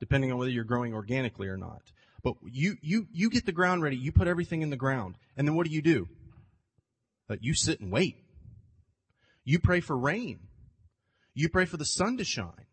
Depending 0.00 0.32
on 0.32 0.38
whether 0.38 0.50
you're 0.50 0.64
growing 0.64 0.94
organically 0.94 1.48
or 1.48 1.56
not. 1.56 1.82
But 2.22 2.34
you, 2.50 2.76
you, 2.82 3.06
you 3.12 3.30
get 3.30 3.46
the 3.46 3.52
ground 3.52 3.82
ready, 3.82 3.96
you 3.96 4.12
put 4.12 4.28
everything 4.28 4.62
in 4.62 4.70
the 4.70 4.76
ground, 4.76 5.16
and 5.36 5.46
then 5.46 5.54
what 5.54 5.66
do 5.66 5.72
you 5.72 5.82
do? 5.82 6.08
Uh, 7.28 7.36
you 7.40 7.54
sit 7.54 7.80
and 7.80 7.90
wait. 7.90 8.16
You 9.44 9.58
pray 9.58 9.80
for 9.80 9.96
rain. 9.96 10.40
You 11.34 11.48
pray 11.48 11.64
for 11.64 11.76
the 11.76 11.84
sun 11.84 12.18
to 12.18 12.24
shine 12.24 12.66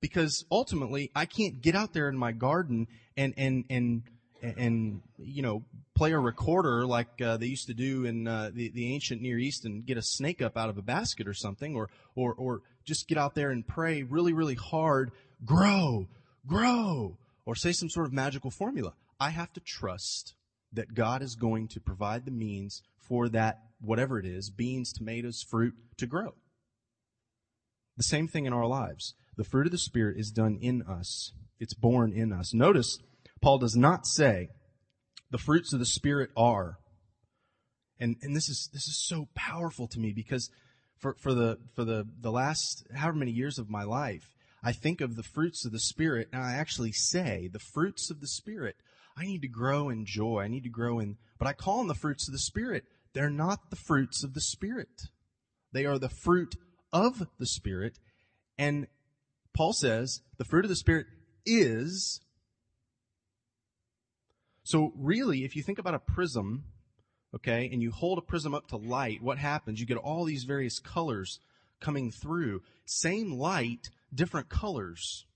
because 0.00 0.44
ultimately 0.50 1.10
I 1.16 1.24
can't 1.24 1.62
get 1.62 1.74
out 1.74 1.94
there 1.94 2.08
in 2.08 2.18
my 2.18 2.32
garden 2.32 2.88
and 3.16 3.32
and 3.38 3.64
and 3.70 4.02
and 4.42 5.02
you 5.18 5.40
know 5.40 5.64
play 5.94 6.12
a 6.12 6.18
recorder 6.18 6.86
like 6.86 7.22
uh, 7.22 7.36
they 7.36 7.46
used 7.46 7.68
to 7.68 7.74
do 7.74 8.04
in 8.04 8.26
uh, 8.26 8.50
the 8.52 8.70
the 8.70 8.92
ancient 8.92 9.22
Near 9.22 9.38
East 9.38 9.64
and 9.64 9.86
get 9.86 9.96
a 9.96 10.02
snake 10.02 10.42
up 10.42 10.58
out 10.58 10.68
of 10.68 10.76
a 10.76 10.82
basket 10.82 11.26
or 11.26 11.34
something, 11.34 11.74
or 11.74 11.88
or 12.14 12.34
or 12.34 12.62
just 12.84 13.08
get 13.08 13.18
out 13.18 13.34
there 13.34 13.50
and 13.50 13.66
pray 13.66 14.02
really 14.02 14.32
really 14.32 14.54
hard, 14.54 15.12
grow, 15.44 16.08
grow, 16.46 17.18
or 17.44 17.54
say 17.54 17.72
some 17.72 17.88
sort 17.88 18.06
of 18.06 18.12
magical 18.12 18.50
formula. 18.50 18.94
I 19.20 19.30
have 19.30 19.52
to 19.54 19.60
trust 19.60 20.34
that 20.72 20.94
God 20.94 21.22
is 21.22 21.36
going 21.36 21.68
to 21.68 21.80
provide 21.80 22.24
the 22.24 22.30
means 22.30 22.82
for 22.98 23.28
that 23.28 23.60
whatever 23.80 24.18
it 24.18 24.26
is, 24.26 24.50
beans, 24.50 24.92
tomatoes, 24.92 25.42
fruit, 25.42 25.74
to 25.98 26.06
grow. 26.06 26.34
The 27.96 28.02
same 28.02 28.28
thing 28.28 28.46
in 28.46 28.52
our 28.52 28.66
lives. 28.66 29.14
The 29.36 29.44
fruit 29.44 29.66
of 29.66 29.72
the 29.72 29.78
Spirit 29.78 30.18
is 30.18 30.30
done 30.30 30.58
in 30.60 30.82
us. 30.82 31.32
It's 31.58 31.74
born 31.74 32.12
in 32.12 32.32
us. 32.32 32.54
Notice, 32.54 32.98
Paul 33.40 33.58
does 33.58 33.76
not 33.76 34.06
say 34.06 34.48
the 35.30 35.38
fruits 35.38 35.72
of 35.72 35.78
the 35.78 35.86
Spirit 35.86 36.30
are. 36.36 36.78
And, 37.98 38.16
and 38.22 38.34
this 38.34 38.48
is, 38.48 38.68
this 38.72 38.88
is 38.88 38.96
so 38.96 39.28
powerful 39.34 39.86
to 39.88 40.00
me 40.00 40.12
because 40.12 40.50
for, 41.02 41.16
for 41.18 41.34
the, 41.34 41.58
for 41.74 41.84
the, 41.84 42.06
the 42.20 42.30
last 42.30 42.86
however 42.94 43.18
many 43.18 43.32
years 43.32 43.58
of 43.58 43.68
my 43.68 43.82
life, 43.82 44.36
I 44.62 44.72
think 44.72 45.00
of 45.00 45.16
the 45.16 45.24
fruits 45.24 45.66
of 45.66 45.72
the 45.72 45.80
Spirit 45.80 46.28
and 46.32 46.40
I 46.40 46.52
actually 46.52 46.92
say 46.92 47.50
the 47.52 47.58
fruits 47.58 48.10
of 48.10 48.20
the 48.20 48.28
Spirit. 48.28 48.76
I 49.16 49.24
need 49.24 49.42
to 49.42 49.48
grow 49.48 49.90
in 49.90 50.06
joy. 50.06 50.42
I 50.42 50.48
need 50.48 50.62
to 50.62 50.70
grow 50.70 51.00
in, 51.00 51.16
but 51.38 51.48
I 51.48 51.52
call 51.52 51.78
them 51.78 51.88
the 51.88 51.94
fruits 51.94 52.28
of 52.28 52.32
the 52.32 52.38
Spirit. 52.38 52.84
They're 53.12 53.28
not 53.28 53.68
the 53.68 53.76
fruits 53.76 54.22
of 54.22 54.32
the 54.32 54.40
Spirit. 54.40 55.08
They 55.72 55.84
are 55.84 55.98
the 55.98 56.08
fruit 56.08 56.54
of 56.92 57.26
the 57.38 57.46
Spirit. 57.46 57.98
And 58.56 58.86
Paul 59.52 59.72
says 59.72 60.20
the 60.38 60.44
fruit 60.44 60.64
of 60.64 60.68
the 60.68 60.76
Spirit 60.76 61.06
is. 61.44 62.20
So 64.62 64.92
really, 64.96 65.44
if 65.44 65.56
you 65.56 65.62
think 65.64 65.80
about 65.80 65.94
a 65.94 65.98
prism, 65.98 66.64
okay, 67.34 67.68
and 67.72 67.82
you 67.82 67.90
hold 67.90 68.18
a 68.18 68.22
prism 68.22 68.54
up 68.54 68.68
to 68.68 68.76
light, 68.76 69.22
what 69.22 69.38
happens? 69.38 69.80
You 69.80 69.86
get 69.86 69.96
all 69.96 70.24
these 70.24 70.44
various 70.44 70.78
colors 70.78 71.38
coming 71.80 72.10
through. 72.10 72.62
Same 72.84 73.32
light, 73.32 73.88
different 74.14 74.48
colors. 74.48 75.26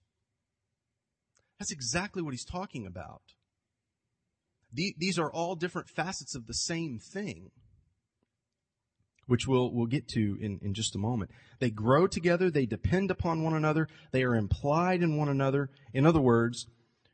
That's 1.58 1.72
exactly 1.72 2.22
what 2.22 2.34
he's 2.34 2.44
talking 2.44 2.86
about. 2.86 3.22
These 4.72 5.18
are 5.18 5.32
all 5.32 5.54
different 5.54 5.88
facets 5.88 6.34
of 6.34 6.46
the 6.46 6.54
same 6.54 6.98
thing 6.98 7.50
which 9.26 9.46
we'll, 9.46 9.72
we'll 9.72 9.86
get 9.86 10.08
to 10.08 10.38
in, 10.40 10.58
in 10.62 10.74
just 10.74 10.94
a 10.94 10.98
moment. 10.98 11.30
They 11.58 11.70
grow 11.70 12.06
together. 12.06 12.50
They 12.50 12.66
depend 12.66 13.10
upon 13.10 13.42
one 13.42 13.54
another. 13.54 13.88
They 14.12 14.22
are 14.22 14.34
implied 14.34 15.02
in 15.02 15.16
one 15.16 15.28
another. 15.28 15.70
In 15.92 16.06
other 16.06 16.20
words, 16.20 16.66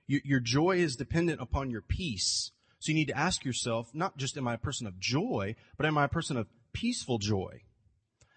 you, 0.06 0.20
your 0.24 0.40
joy 0.40 0.76
is 0.76 0.96
dependent 0.96 1.40
upon 1.40 1.70
your 1.70 1.82
peace. 1.82 2.52
So 2.82 2.90
you 2.90 2.96
need 2.96 3.08
to 3.08 3.16
ask 3.16 3.44
yourself, 3.44 3.94
not 3.94 4.16
just 4.16 4.36
am 4.36 4.48
I 4.48 4.54
a 4.54 4.58
person 4.58 4.88
of 4.88 4.98
joy, 4.98 5.54
but 5.76 5.86
am 5.86 5.96
I 5.96 6.06
a 6.06 6.08
person 6.08 6.36
of 6.36 6.48
peaceful 6.72 7.18
joy? 7.18 7.60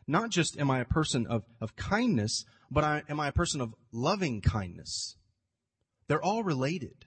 Not 0.06 0.30
just 0.30 0.60
am 0.60 0.70
I 0.70 0.82
a 0.82 0.86
person 0.86 1.26
of, 1.26 1.46
of 1.60 1.76
kindness, 1.76 2.46
but 2.70 2.84
I, 2.84 3.02
am 3.10 3.20
I 3.20 3.30
a 3.30 3.32
person 3.32 3.60
of 3.60 3.74
loving 3.92 4.42
kindness? 4.42 5.16
They're 6.08 6.22
all 6.22 6.44
related. 6.44 7.06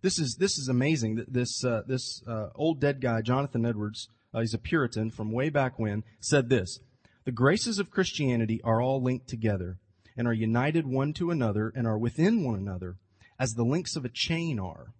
This 0.00 0.18
is, 0.18 0.36
this 0.36 0.56
is 0.56 0.68
amazing. 0.68 1.22
This, 1.28 1.62
uh, 1.62 1.82
this, 1.86 2.22
uh, 2.26 2.48
old 2.54 2.80
dead 2.80 3.02
guy, 3.02 3.20
Jonathan 3.20 3.66
Edwards, 3.66 4.08
uh, 4.32 4.40
he's 4.40 4.54
a 4.54 4.58
Puritan 4.58 5.10
from 5.10 5.32
way 5.32 5.50
back 5.50 5.78
when, 5.78 6.04
said 6.20 6.48
this, 6.48 6.80
the 7.26 7.32
graces 7.32 7.78
of 7.78 7.90
Christianity 7.90 8.62
are 8.64 8.80
all 8.80 9.02
linked 9.02 9.28
together 9.28 9.76
and 10.16 10.26
are 10.26 10.32
united 10.32 10.86
one 10.86 11.12
to 11.12 11.30
another 11.30 11.70
and 11.76 11.86
are 11.86 11.98
within 11.98 12.42
one 12.44 12.58
another 12.58 12.96
as 13.38 13.56
the 13.56 13.62
links 13.62 13.94
of 13.94 14.06
a 14.06 14.10
chain 14.10 14.58
are. 14.58 14.94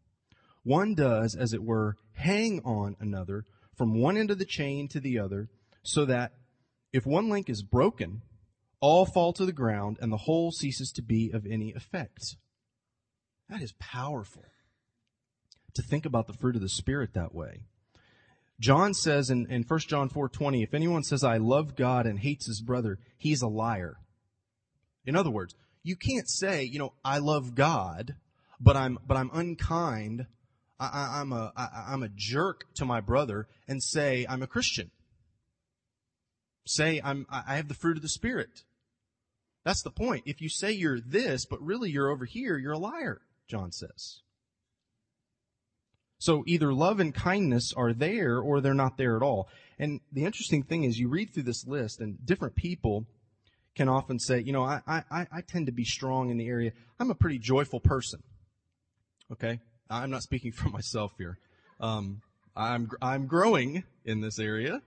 One 0.63 0.95
does, 0.95 1.35
as 1.35 1.53
it 1.53 1.63
were, 1.63 1.97
hang 2.13 2.61
on 2.65 2.97
another 3.01 3.45
from 3.77 3.99
one 3.99 4.17
end 4.17 4.31
of 4.31 4.39
the 4.39 4.45
chain 4.45 4.89
to 4.89 5.01
the 5.01 5.19
other 5.19 5.49
so 5.83 6.05
that 6.05 6.33
if 6.93 7.07
one 7.07 7.29
link 7.29 7.49
is 7.49 7.63
broken, 7.63 8.23
all 8.81 9.07
fall 9.07 9.33
to 9.35 9.47
the 9.47 9.53
ground 9.53 9.99
and 10.01 10.13
the 10.13 10.19
whole 10.19 10.51
ceases 10.51 10.91
to 10.93 11.03
be 11.03 11.31
of 11.33 11.47
any 11.47 11.73
effect. 11.73 12.37
That 13.49 13.63
is 13.63 13.73
powerful 13.79 14.45
to 15.75 15.83
think 15.83 16.05
about 16.05 16.27
the 16.27 16.33
fruit 16.33 16.57
of 16.57 16.63
the 16.63 16.69
Spirit 16.69 17.15
that 17.15 17.35
way. 17.35 17.65
John 18.61 18.93
says 18.93 19.31
in, 19.31 19.51
in 19.51 19.63
1 19.63 19.81
John 19.81 20.11
4:20, 20.11 20.63
if 20.63 20.75
anyone 20.75 21.03
says 21.03 21.25
I 21.25 21.39
love 21.39 21.77
God 21.77 22.07
and 22.07 22.19
hates 22.19 22.47
his 22.47 22.61
brother, 22.61 22.99
he's 23.17 23.41
a 23.41 23.49
liar. 23.49 23.97
In 25.07 25.17
other 25.17 25.31
words, 25.31 25.55
you 25.83 25.97
can't 25.97 26.29
say, 26.29 26.65
you 26.65 26.79
know, 26.79 26.93
I 27.03 27.19
love 27.19 27.55
God, 27.55 28.17
but 28.61 28.77
I'm 28.77 28.99
but 29.07 29.17
I'm 29.17 29.31
unkind. 29.33 30.27
I, 30.81 31.21
am 31.21 31.33
a 31.33 31.53
I, 31.57 31.85
I'm 31.89 32.03
a 32.03 32.09
jerk 32.09 32.65
to 32.77 32.85
my 32.85 33.01
brother, 33.01 33.47
and 33.69 33.83
say 33.83 34.27
I'm 34.29 34.43
a 34.43 34.47
Christian. 34.47 34.91
Say 36.67 37.01
I'm 37.03 37.27
I 37.31 37.57
have 37.57 37.69
the 37.69 37.75
fruit 37.75 37.97
of 37.97 38.03
the 38.03 38.09
Spirit. 38.09 38.63
That's 39.65 39.83
the 39.83 39.91
point. 39.91 40.25
If 40.27 40.41
you 40.41 40.49
say 40.49 40.73
you're 40.73 41.01
this, 41.01 41.45
but 41.45 41.61
really 41.63 41.91
you're 41.91 42.11
over 42.11 42.25
here, 42.25 42.57
you're 42.57 42.73
a 42.73 42.79
liar. 42.79 43.21
John 43.47 43.73
says. 43.73 44.21
So 46.19 46.45
either 46.47 46.73
love 46.73 47.01
and 47.01 47.15
kindness 47.15 47.73
are 47.75 47.93
there 47.93 48.39
or 48.39 48.61
they're 48.61 48.75
not 48.75 48.99
there 48.99 49.17
at 49.17 49.23
all. 49.23 49.49
And 49.79 50.01
the 50.13 50.25
interesting 50.25 50.63
thing 50.63 50.85
is 50.85 50.99
you 50.99 51.09
read 51.09 51.33
through 51.33 51.45
this 51.45 51.67
list 51.67 52.01
and 52.01 52.25
different 52.25 52.57
people 52.57 53.07
can 53.75 53.89
often 53.89 54.19
say, 54.19 54.41
you 54.41 54.53
know, 54.53 54.63
I, 54.63 54.81
I, 54.87 55.27
I 55.33 55.41
tend 55.41 55.67
to 55.67 55.73
be 55.73 55.85
strong 55.85 56.29
in 56.29 56.37
the 56.37 56.47
area. 56.47 56.73
I'm 56.99 57.11
a 57.11 57.15
pretty 57.15 57.39
joyful 57.39 57.81
person. 57.81 58.23
Okay. 59.33 59.61
I'm 59.91 60.11
not 60.11 60.23
speaking 60.23 60.53
for 60.53 60.69
myself 60.69 61.13
here. 61.19 61.39
Um, 61.81 62.23
I'm, 62.57 62.91
I'm 63.03 63.27
growing 63.27 63.85
in 64.05 64.21
this 64.21 64.39
area. 64.39 64.83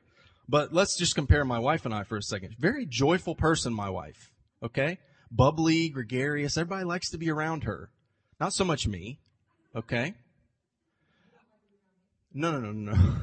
But 0.47 0.73
let's 0.73 0.97
just 0.97 1.15
compare 1.15 1.45
my 1.45 1.59
wife 1.59 1.85
and 1.85 1.93
I 1.93 2.03
for 2.03 2.17
a 2.17 2.21
second. 2.21 2.55
Very 2.59 2.85
joyful 2.85 3.35
person, 3.35 3.73
my 3.73 3.89
wife. 3.89 4.31
Okay? 4.61 4.97
Bubbly, 5.31 5.89
gregarious. 5.89 6.57
Everybody 6.57 6.83
likes 6.83 7.09
to 7.11 7.17
be 7.17 7.29
around 7.29 7.63
her. 7.63 7.89
Not 8.39 8.53
so 8.53 8.65
much 8.65 8.85
me. 8.85 9.19
Okay? 9.75 10.13
No, 12.33 12.51
no, 12.51 12.71
no, 12.71 12.91
no. 12.91 13.15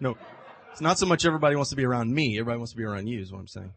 No. 0.00 0.16
It's 0.72 0.80
not 0.80 0.98
so 0.98 1.06
much 1.06 1.24
everybody 1.24 1.54
wants 1.54 1.70
to 1.70 1.76
be 1.76 1.84
around 1.84 2.12
me. 2.12 2.36
Everybody 2.36 2.58
wants 2.58 2.72
to 2.72 2.76
be 2.76 2.82
around 2.82 3.06
you 3.06 3.20
is 3.20 3.30
what 3.30 3.38
I'm 3.38 3.46
saying. 3.46 3.72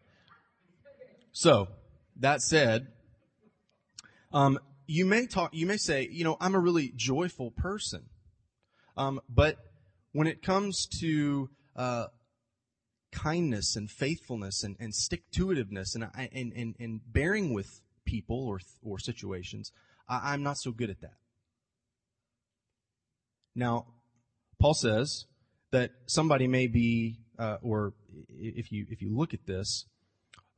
So, 1.30 1.68
that 2.16 2.42
said, 2.42 2.88
um, 4.32 4.58
you 4.88 5.06
may 5.06 5.26
talk, 5.26 5.50
you 5.54 5.66
may 5.66 5.76
say, 5.76 6.08
you 6.10 6.24
know, 6.24 6.36
I'm 6.40 6.56
a 6.56 6.58
really 6.58 6.92
joyful 6.96 7.52
person. 7.52 8.06
Um, 8.96 9.20
but 9.28 9.58
when 10.10 10.26
it 10.26 10.42
comes 10.42 10.88
to, 11.00 11.50
uh, 11.76 12.06
kindness 13.10 13.74
and 13.74 13.90
faithfulness 13.90 14.62
and, 14.62 14.76
and 14.78 14.94
stick-to-itiveness 14.94 15.94
and, 15.94 16.06
and, 16.32 16.52
and, 16.52 16.74
and 16.78 17.00
bearing 17.06 17.54
with 17.54 17.80
people 18.04 18.46
or, 18.46 18.60
or 18.82 18.98
situations, 18.98 19.72
I, 20.08 20.32
I'm 20.32 20.42
not 20.42 20.58
so 20.58 20.72
good 20.72 20.90
at 20.90 21.00
that. 21.00 21.16
Now, 23.54 23.86
Paul 24.60 24.74
says 24.74 25.26
that 25.70 25.92
somebody 26.06 26.46
may 26.46 26.66
be, 26.66 27.20
uh, 27.38 27.56
or 27.62 27.94
if 28.28 28.70
you 28.70 28.86
if 28.90 29.00
you 29.02 29.16
look 29.16 29.34
at 29.34 29.46
this, 29.46 29.86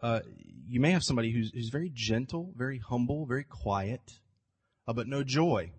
uh, 0.03 0.21
you 0.69 0.81
may 0.81 0.93
have 0.93 1.03
somebody 1.03 1.33
who's 1.33 1.51
who's 1.53 1.71
very 1.71 1.91
gentle, 1.93 2.53
very 2.57 2.79
humble, 2.79 3.27
very 3.27 3.45
quiet, 3.45 4.01
uh, 4.87 4.93
but 4.93 5.07
no 5.07 5.23
joy. 5.23 5.73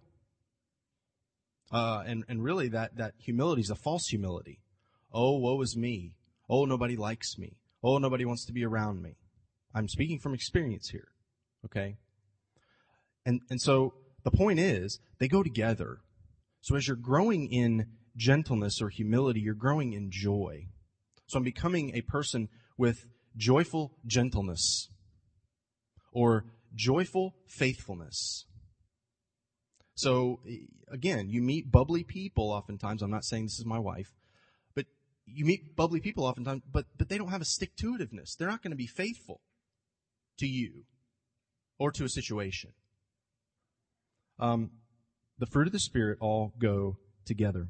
Uh, 1.71 2.03
and 2.05 2.23
and 2.27 2.43
really, 2.43 2.67
that 2.69 2.97
that 2.97 3.13
humility 3.17 3.61
is 3.61 3.69
a 3.69 3.75
false 3.75 4.07
humility. 4.07 4.59
Oh, 5.13 5.37
woe 5.37 5.61
is 5.61 5.75
me. 5.75 6.15
Oh, 6.49 6.65
nobody 6.65 6.95
likes 6.95 7.37
me. 7.37 7.57
Oh, 7.83 7.97
nobody 7.97 8.25
wants 8.25 8.45
to 8.45 8.53
be 8.53 8.65
around 8.65 9.01
me. 9.01 9.15
I'm 9.73 9.87
speaking 9.87 10.19
from 10.19 10.33
experience 10.33 10.89
here. 10.89 11.07
Okay? 11.65 11.95
And, 13.25 13.41
and 13.49 13.61
so 13.61 13.93
the 14.23 14.31
point 14.31 14.59
is, 14.59 14.99
they 15.19 15.27
go 15.27 15.43
together. 15.43 15.99
So 16.61 16.75
as 16.75 16.87
you're 16.87 16.97
growing 16.97 17.51
in 17.51 17.87
gentleness 18.15 18.81
or 18.81 18.89
humility, 18.89 19.39
you're 19.39 19.53
growing 19.53 19.93
in 19.93 20.09
joy. 20.11 20.67
So 21.27 21.37
I'm 21.37 21.43
becoming 21.43 21.95
a 21.95 22.01
person 22.01 22.49
with 22.77 23.05
joyful 23.35 23.93
gentleness 24.05 24.89
or 26.11 26.45
joyful 26.75 27.35
faithfulness. 27.47 28.45
So 29.95 30.39
again, 30.91 31.29
you 31.29 31.41
meet 31.41 31.71
bubbly 31.71 32.03
people 32.03 32.51
oftentimes. 32.51 33.01
I'm 33.01 33.11
not 33.11 33.25
saying 33.25 33.43
this 33.45 33.59
is 33.59 33.65
my 33.65 33.79
wife, 33.79 34.13
but 34.75 34.85
you 35.25 35.45
meet 35.45 35.75
bubbly 35.75 35.99
people 35.99 36.25
oftentimes, 36.25 36.61
but, 36.71 36.85
but 36.97 37.09
they 37.09 37.17
don't 37.17 37.29
have 37.29 37.41
a 37.41 37.45
stick 37.45 37.75
to 37.77 37.97
itiveness. 37.97 38.35
They're 38.35 38.47
not 38.49 38.63
going 38.63 38.71
to 38.71 38.77
be 38.77 38.87
faithful 38.87 39.41
to 40.39 40.47
you 40.47 40.85
or 41.77 41.91
to 41.91 42.03
a 42.03 42.09
situation. 42.09 42.71
Um, 44.39 44.71
the 45.37 45.45
fruit 45.45 45.67
of 45.67 45.73
the 45.73 45.79
Spirit 45.79 46.17
all 46.19 46.53
go 46.59 46.97
together. 47.25 47.69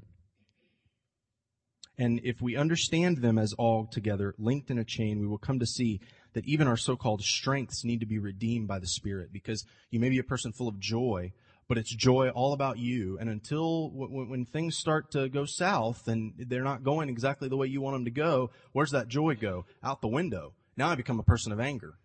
And 1.98 2.22
if 2.24 2.42
we 2.42 2.56
understand 2.56 3.18
them 3.18 3.38
as 3.38 3.54
all 3.54 3.86
together, 3.86 4.34
linked 4.38 4.72
in 4.72 4.80
a 4.80 4.84
chain, 4.84 5.20
we 5.20 5.28
will 5.28 5.38
come 5.38 5.60
to 5.60 5.66
see 5.66 6.00
that 6.34 6.46
even 6.46 6.68
our 6.68 6.78
so-called 6.78 7.22
strengths 7.22 7.84
need 7.84 8.00
to 8.00 8.06
be 8.06 8.18
redeemed 8.18 8.68
by 8.68 8.80
the 8.80 8.88
Spirit 8.88 9.34
because 9.34 9.66
you 9.90 10.00
may 10.00 10.10
be 10.10 10.18
a 10.18 10.24
person 10.24 10.54
full 10.54 10.68
of 10.68 10.80
joy, 10.80 11.34
but 11.68 11.78
it's 11.78 11.94
joy 11.94 12.30
all 12.30 12.54
about 12.54 12.78
you. 12.78 13.18
And 13.20 13.30
until 13.30 13.92
when 13.92 14.46
things 14.46 14.78
start 14.78 15.12
to 15.12 15.30
go 15.30 15.46
south 15.46 16.08
and 16.08 16.34
they're 16.38 16.64
not 16.64 16.84
going 16.84 17.10
exactly 17.10 17.50
the 17.50 17.58
way 17.58 17.68
you 17.68 17.82
want 17.82 17.96
them 17.96 18.06
to 18.06 18.12
go, 18.12 18.52
where's 18.72 18.92
that 18.92 19.10
joy 19.10 19.36
go? 19.36 19.66
Out 19.84 20.02
the 20.02 20.08
window. 20.08 20.54
Now 20.78 20.90
I 20.90 20.96
become 20.96 21.20
a 21.20 21.24
person 21.24 21.52
of 21.52 21.60
anger. 21.60 21.96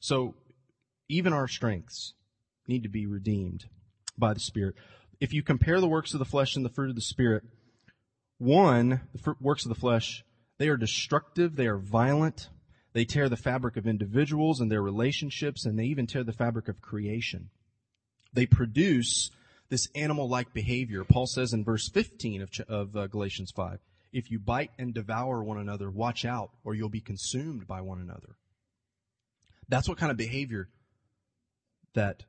So 0.00 0.34
even 1.08 1.32
our 1.32 1.48
strengths 1.48 2.14
need 2.66 2.82
to 2.82 2.88
be 2.88 3.06
redeemed 3.06 3.66
by 4.18 4.34
the 4.34 4.40
Spirit. 4.40 4.74
If 5.20 5.32
you 5.32 5.42
compare 5.42 5.80
the 5.80 5.88
works 5.88 6.12
of 6.14 6.18
the 6.18 6.24
flesh 6.24 6.56
and 6.56 6.64
the 6.64 6.70
fruit 6.70 6.90
of 6.90 6.96
the 6.96 7.02
Spirit, 7.02 7.44
one, 8.40 9.02
the 9.12 9.36
works 9.40 9.64
of 9.64 9.68
the 9.68 9.80
flesh, 9.80 10.24
they 10.58 10.68
are 10.68 10.76
destructive, 10.76 11.56
they 11.56 11.66
are 11.66 11.76
violent, 11.76 12.48
they 12.94 13.04
tear 13.04 13.28
the 13.28 13.36
fabric 13.36 13.76
of 13.76 13.86
individuals 13.86 14.60
and 14.60 14.72
their 14.72 14.82
relationships, 14.82 15.64
and 15.64 15.78
they 15.78 15.84
even 15.84 16.06
tear 16.06 16.24
the 16.24 16.32
fabric 16.32 16.66
of 16.66 16.80
creation. 16.80 17.50
They 18.32 18.46
produce 18.46 19.30
this 19.68 19.88
animal-like 19.94 20.52
behavior. 20.54 21.04
Paul 21.04 21.26
says 21.26 21.52
in 21.52 21.64
verse 21.64 21.88
15 21.88 22.42
of, 22.42 22.50
of 22.68 22.96
uh, 22.96 23.06
Galatians 23.08 23.52
5, 23.54 23.78
if 24.12 24.30
you 24.30 24.38
bite 24.38 24.70
and 24.78 24.94
devour 24.94 25.44
one 25.44 25.58
another, 25.58 25.90
watch 25.90 26.24
out, 26.24 26.50
or 26.64 26.74
you'll 26.74 26.88
be 26.88 27.00
consumed 27.00 27.66
by 27.66 27.82
one 27.82 28.00
another. 28.00 28.36
That's 29.68 29.88
what 29.88 29.98
kind 29.98 30.10
of 30.10 30.16
behavior 30.16 30.68
that 31.94 32.24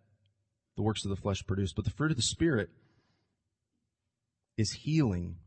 the 0.75 0.83
works 0.83 1.05
of 1.05 1.09
the 1.09 1.15
flesh 1.15 1.45
produce. 1.47 1.73
But 1.73 1.85
the 1.85 1.91
fruit 1.91 2.11
of 2.11 2.17
the 2.17 2.23
Spirit 2.23 2.69
is 4.57 4.71
healing. 4.71 5.37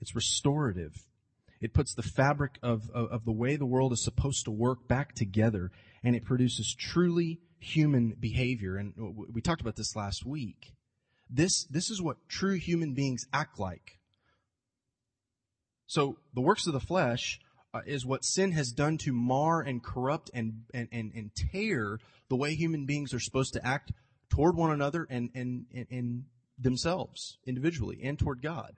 It's 0.00 0.14
restorative. 0.14 0.94
It 1.60 1.74
puts 1.74 1.94
the 1.94 2.02
fabric 2.02 2.58
of, 2.62 2.88
of, 2.94 3.10
of, 3.10 3.24
the 3.24 3.32
way 3.32 3.56
the 3.56 3.66
world 3.66 3.92
is 3.92 4.04
supposed 4.04 4.44
to 4.44 4.50
work 4.50 4.86
back 4.86 5.14
together 5.14 5.72
and 6.04 6.14
it 6.14 6.24
produces 6.24 6.74
truly 6.78 7.40
human 7.58 8.14
behavior. 8.18 8.76
And 8.76 8.94
we 9.32 9.40
talked 9.40 9.60
about 9.60 9.76
this 9.76 9.96
last 9.96 10.24
week. 10.24 10.74
This, 11.28 11.64
this 11.64 11.90
is 11.90 12.00
what 12.00 12.28
true 12.28 12.54
human 12.54 12.94
beings 12.94 13.26
act 13.32 13.58
like. 13.58 13.98
So 15.86 16.18
the 16.34 16.40
works 16.40 16.66
of 16.66 16.74
the 16.74 16.80
flesh 16.80 17.40
uh, 17.74 17.80
is 17.86 18.06
what 18.06 18.24
sin 18.24 18.52
has 18.52 18.72
done 18.72 18.98
to 18.98 19.12
mar 19.12 19.60
and 19.60 19.82
corrupt 19.82 20.30
and, 20.32 20.62
and, 20.72 20.88
and, 20.92 21.12
and 21.14 21.30
tear 21.34 21.98
the 22.28 22.36
way 22.36 22.54
human 22.54 22.86
beings 22.86 23.12
are 23.12 23.20
supposed 23.20 23.54
to 23.54 23.66
act 23.66 23.92
toward 24.30 24.56
one 24.56 24.70
another 24.70 25.06
and, 25.10 25.30
and, 25.34 25.66
and, 25.74 25.86
and 25.90 26.24
themselves 26.58 27.38
individually 27.46 28.00
and 28.02 28.18
toward 28.18 28.42
God. 28.42 28.74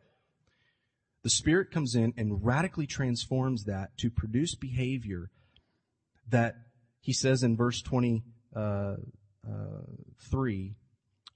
The 1.22 1.30
Spirit 1.30 1.70
comes 1.70 1.94
in 1.94 2.14
and 2.16 2.44
radically 2.44 2.86
transforms 2.86 3.64
that 3.64 3.96
to 3.98 4.10
produce 4.10 4.54
behavior 4.54 5.30
that 6.28 6.56
he 7.00 7.12
says 7.12 7.42
in 7.42 7.56
verse 7.56 7.82
23, 7.82 8.22
uh, 8.56 8.96
uh, 9.48 9.82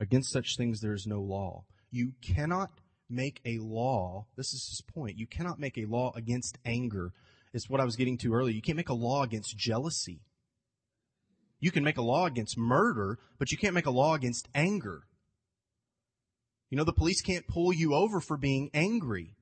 against 0.00 0.32
such 0.32 0.56
things 0.56 0.80
there 0.80 0.94
is 0.94 1.06
no 1.06 1.20
law. 1.20 1.64
You 1.90 2.12
cannot 2.22 2.70
make 3.10 3.40
a 3.44 3.58
law, 3.58 4.26
this 4.36 4.52
is 4.54 4.66
his 4.68 4.80
point, 4.80 5.18
you 5.18 5.26
cannot 5.26 5.58
make 5.58 5.76
a 5.76 5.84
law 5.84 6.12
against 6.14 6.58
anger. 6.64 7.12
It's 7.52 7.68
what 7.68 7.80
I 7.80 7.84
was 7.84 7.96
getting 7.96 8.18
to 8.18 8.32
earlier. 8.32 8.54
You 8.54 8.62
can't 8.62 8.76
make 8.76 8.88
a 8.88 8.94
law 8.94 9.22
against 9.22 9.56
jealousy. 9.56 10.20
You 11.60 11.70
can 11.70 11.84
make 11.84 11.98
a 11.98 12.02
law 12.02 12.26
against 12.26 12.58
murder, 12.58 13.18
but 13.38 13.52
you 13.52 13.58
can't 13.58 13.74
make 13.74 13.86
a 13.86 13.90
law 13.90 14.14
against 14.14 14.48
anger. 14.54 15.04
You 16.68 16.76
know, 16.76 16.84
the 16.84 16.92
police 16.92 17.22
can't 17.22 17.46
pull 17.46 17.72
you 17.72 17.94
over 17.94 18.20
for 18.20 18.36
being 18.36 18.70
angry. 18.74 19.36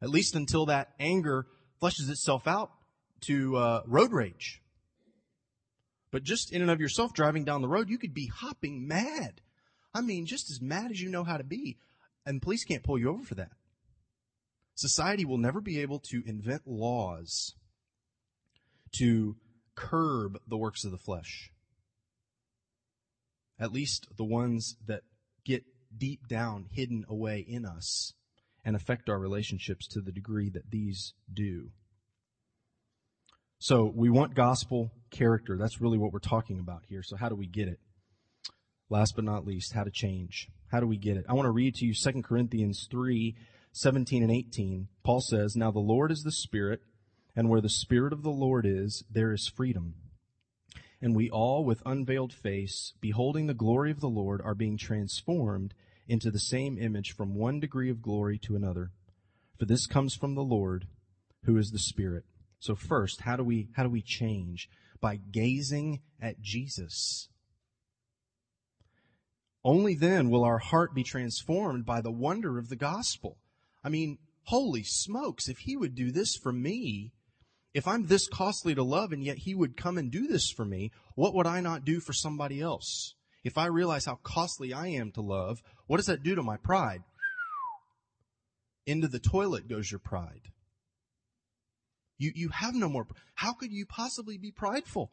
At 0.00 0.10
least 0.10 0.34
until 0.34 0.66
that 0.66 0.92
anger 1.00 1.46
fleshes 1.82 2.08
itself 2.10 2.46
out 2.46 2.70
to 3.22 3.56
uh, 3.56 3.82
road 3.86 4.12
rage. 4.12 4.62
But 6.10 6.22
just 6.22 6.52
in 6.52 6.62
and 6.62 6.70
of 6.70 6.80
yourself 6.80 7.12
driving 7.12 7.44
down 7.44 7.62
the 7.62 7.68
road, 7.68 7.90
you 7.90 7.98
could 7.98 8.14
be 8.14 8.26
hopping 8.26 8.86
mad. 8.86 9.40
I 9.94 10.00
mean, 10.00 10.26
just 10.26 10.50
as 10.50 10.60
mad 10.60 10.90
as 10.90 11.00
you 11.00 11.10
know 11.10 11.24
how 11.24 11.36
to 11.36 11.44
be. 11.44 11.78
And 12.24 12.42
police 12.42 12.64
can't 12.64 12.82
pull 12.82 12.98
you 12.98 13.10
over 13.10 13.24
for 13.24 13.34
that. 13.34 13.50
Society 14.74 15.24
will 15.24 15.38
never 15.38 15.60
be 15.60 15.80
able 15.80 15.98
to 16.10 16.22
invent 16.24 16.62
laws 16.66 17.54
to 18.98 19.36
curb 19.74 20.38
the 20.46 20.56
works 20.56 20.84
of 20.84 20.92
the 20.92 20.98
flesh. 20.98 21.50
At 23.58 23.72
least 23.72 24.06
the 24.16 24.24
ones 24.24 24.76
that 24.86 25.02
get 25.44 25.64
deep 25.96 26.28
down, 26.28 26.66
hidden 26.70 27.04
away 27.08 27.40
in 27.40 27.64
us 27.64 28.12
and 28.64 28.76
affect 28.76 29.08
our 29.08 29.18
relationships 29.18 29.86
to 29.88 30.00
the 30.00 30.12
degree 30.12 30.50
that 30.50 30.70
these 30.70 31.14
do. 31.32 31.70
So 33.58 33.92
we 33.92 34.08
want 34.08 34.34
gospel 34.34 34.92
character. 35.10 35.56
That's 35.56 35.80
really 35.80 35.98
what 35.98 36.12
we're 36.12 36.20
talking 36.20 36.60
about 36.60 36.82
here. 36.88 37.02
So 37.02 37.16
how 37.16 37.28
do 37.28 37.34
we 37.34 37.46
get 37.46 37.68
it? 37.68 37.80
Last 38.88 39.16
but 39.16 39.24
not 39.24 39.46
least, 39.46 39.72
how 39.72 39.84
to 39.84 39.90
change. 39.90 40.48
How 40.70 40.80
do 40.80 40.86
we 40.86 40.96
get 40.96 41.16
it? 41.16 41.26
I 41.28 41.34
want 41.34 41.46
to 41.46 41.50
read 41.50 41.74
to 41.76 41.84
you 41.84 41.92
2 41.92 42.22
Corinthians 42.22 42.86
3, 42.90 43.34
17 43.72 44.22
and 44.22 44.32
18. 44.32 44.88
Paul 45.02 45.20
says, 45.20 45.56
Now 45.56 45.70
the 45.70 45.80
Lord 45.80 46.12
is 46.12 46.22
the 46.22 46.32
Spirit, 46.32 46.82
and 47.34 47.48
where 47.48 47.60
the 47.60 47.68
Spirit 47.68 48.12
of 48.12 48.22
the 48.22 48.30
Lord 48.30 48.64
is, 48.64 49.04
there 49.10 49.32
is 49.32 49.50
freedom. 49.54 49.94
And 51.00 51.14
we 51.14 51.30
all, 51.30 51.64
with 51.64 51.82
unveiled 51.86 52.32
face, 52.32 52.92
beholding 53.00 53.46
the 53.46 53.54
glory 53.54 53.90
of 53.90 54.00
the 54.00 54.08
Lord, 54.08 54.40
are 54.42 54.54
being 54.54 54.76
transformed 54.76 55.74
into 56.08 56.30
the 56.30 56.40
same 56.40 56.78
image 56.78 57.12
from 57.12 57.34
one 57.34 57.60
degree 57.60 57.90
of 57.90 58.02
glory 58.02 58.38
to 58.38 58.56
another. 58.56 58.90
For 59.58 59.66
this 59.66 59.86
comes 59.86 60.14
from 60.14 60.34
the 60.34 60.42
Lord, 60.42 60.86
who 61.44 61.56
is 61.56 61.70
the 61.70 61.78
Spirit. 61.78 62.24
So 62.58 62.74
first, 62.74 63.20
how 63.20 63.36
do 63.36 63.44
we, 63.44 63.68
how 63.76 63.82
do 63.82 63.90
we 63.90 64.02
change? 64.02 64.68
By 65.00 65.16
gazing 65.16 66.00
at 66.20 66.40
Jesus. 66.40 67.28
Only 69.64 69.94
then 69.94 70.30
will 70.30 70.44
our 70.44 70.58
heart 70.58 70.94
be 70.94 71.04
transformed 71.04 71.84
by 71.84 72.00
the 72.00 72.10
wonder 72.10 72.58
of 72.58 72.68
the 72.68 72.76
gospel. 72.76 73.36
I 73.84 73.88
mean, 73.88 74.18
holy 74.44 74.82
smokes, 74.82 75.48
if 75.48 75.58
he 75.58 75.76
would 75.76 75.94
do 75.94 76.10
this 76.10 76.36
for 76.36 76.52
me, 76.52 77.12
if 77.74 77.86
I'm 77.86 78.06
this 78.06 78.28
costly 78.28 78.74
to 78.74 78.82
love 78.82 79.12
and 79.12 79.22
yet 79.22 79.38
he 79.38 79.54
would 79.54 79.76
come 79.76 79.98
and 79.98 80.10
do 80.10 80.26
this 80.26 80.50
for 80.50 80.64
me, 80.64 80.90
what 81.14 81.34
would 81.34 81.46
I 81.46 81.60
not 81.60 81.84
do 81.84 82.00
for 82.00 82.12
somebody 82.12 82.60
else? 82.60 83.14
If 83.44 83.58
I 83.58 83.66
realize 83.66 84.06
how 84.06 84.18
costly 84.22 84.72
I 84.72 84.88
am 84.88 85.12
to 85.12 85.20
love, 85.20 85.62
what 85.88 85.96
does 85.96 86.06
that 86.06 86.22
do 86.22 86.36
to 86.36 86.42
my 86.42 86.56
pride? 86.56 87.02
Into 88.86 89.08
the 89.08 89.18
toilet 89.18 89.68
goes 89.68 89.90
your 89.90 89.98
pride. 89.98 90.52
You, 92.18 92.32
you 92.34 92.48
have 92.50 92.74
no 92.74 92.88
more. 92.88 93.06
How 93.34 93.52
could 93.52 93.72
you 93.72 93.86
possibly 93.86 94.38
be 94.38 94.50
prideful? 94.50 95.10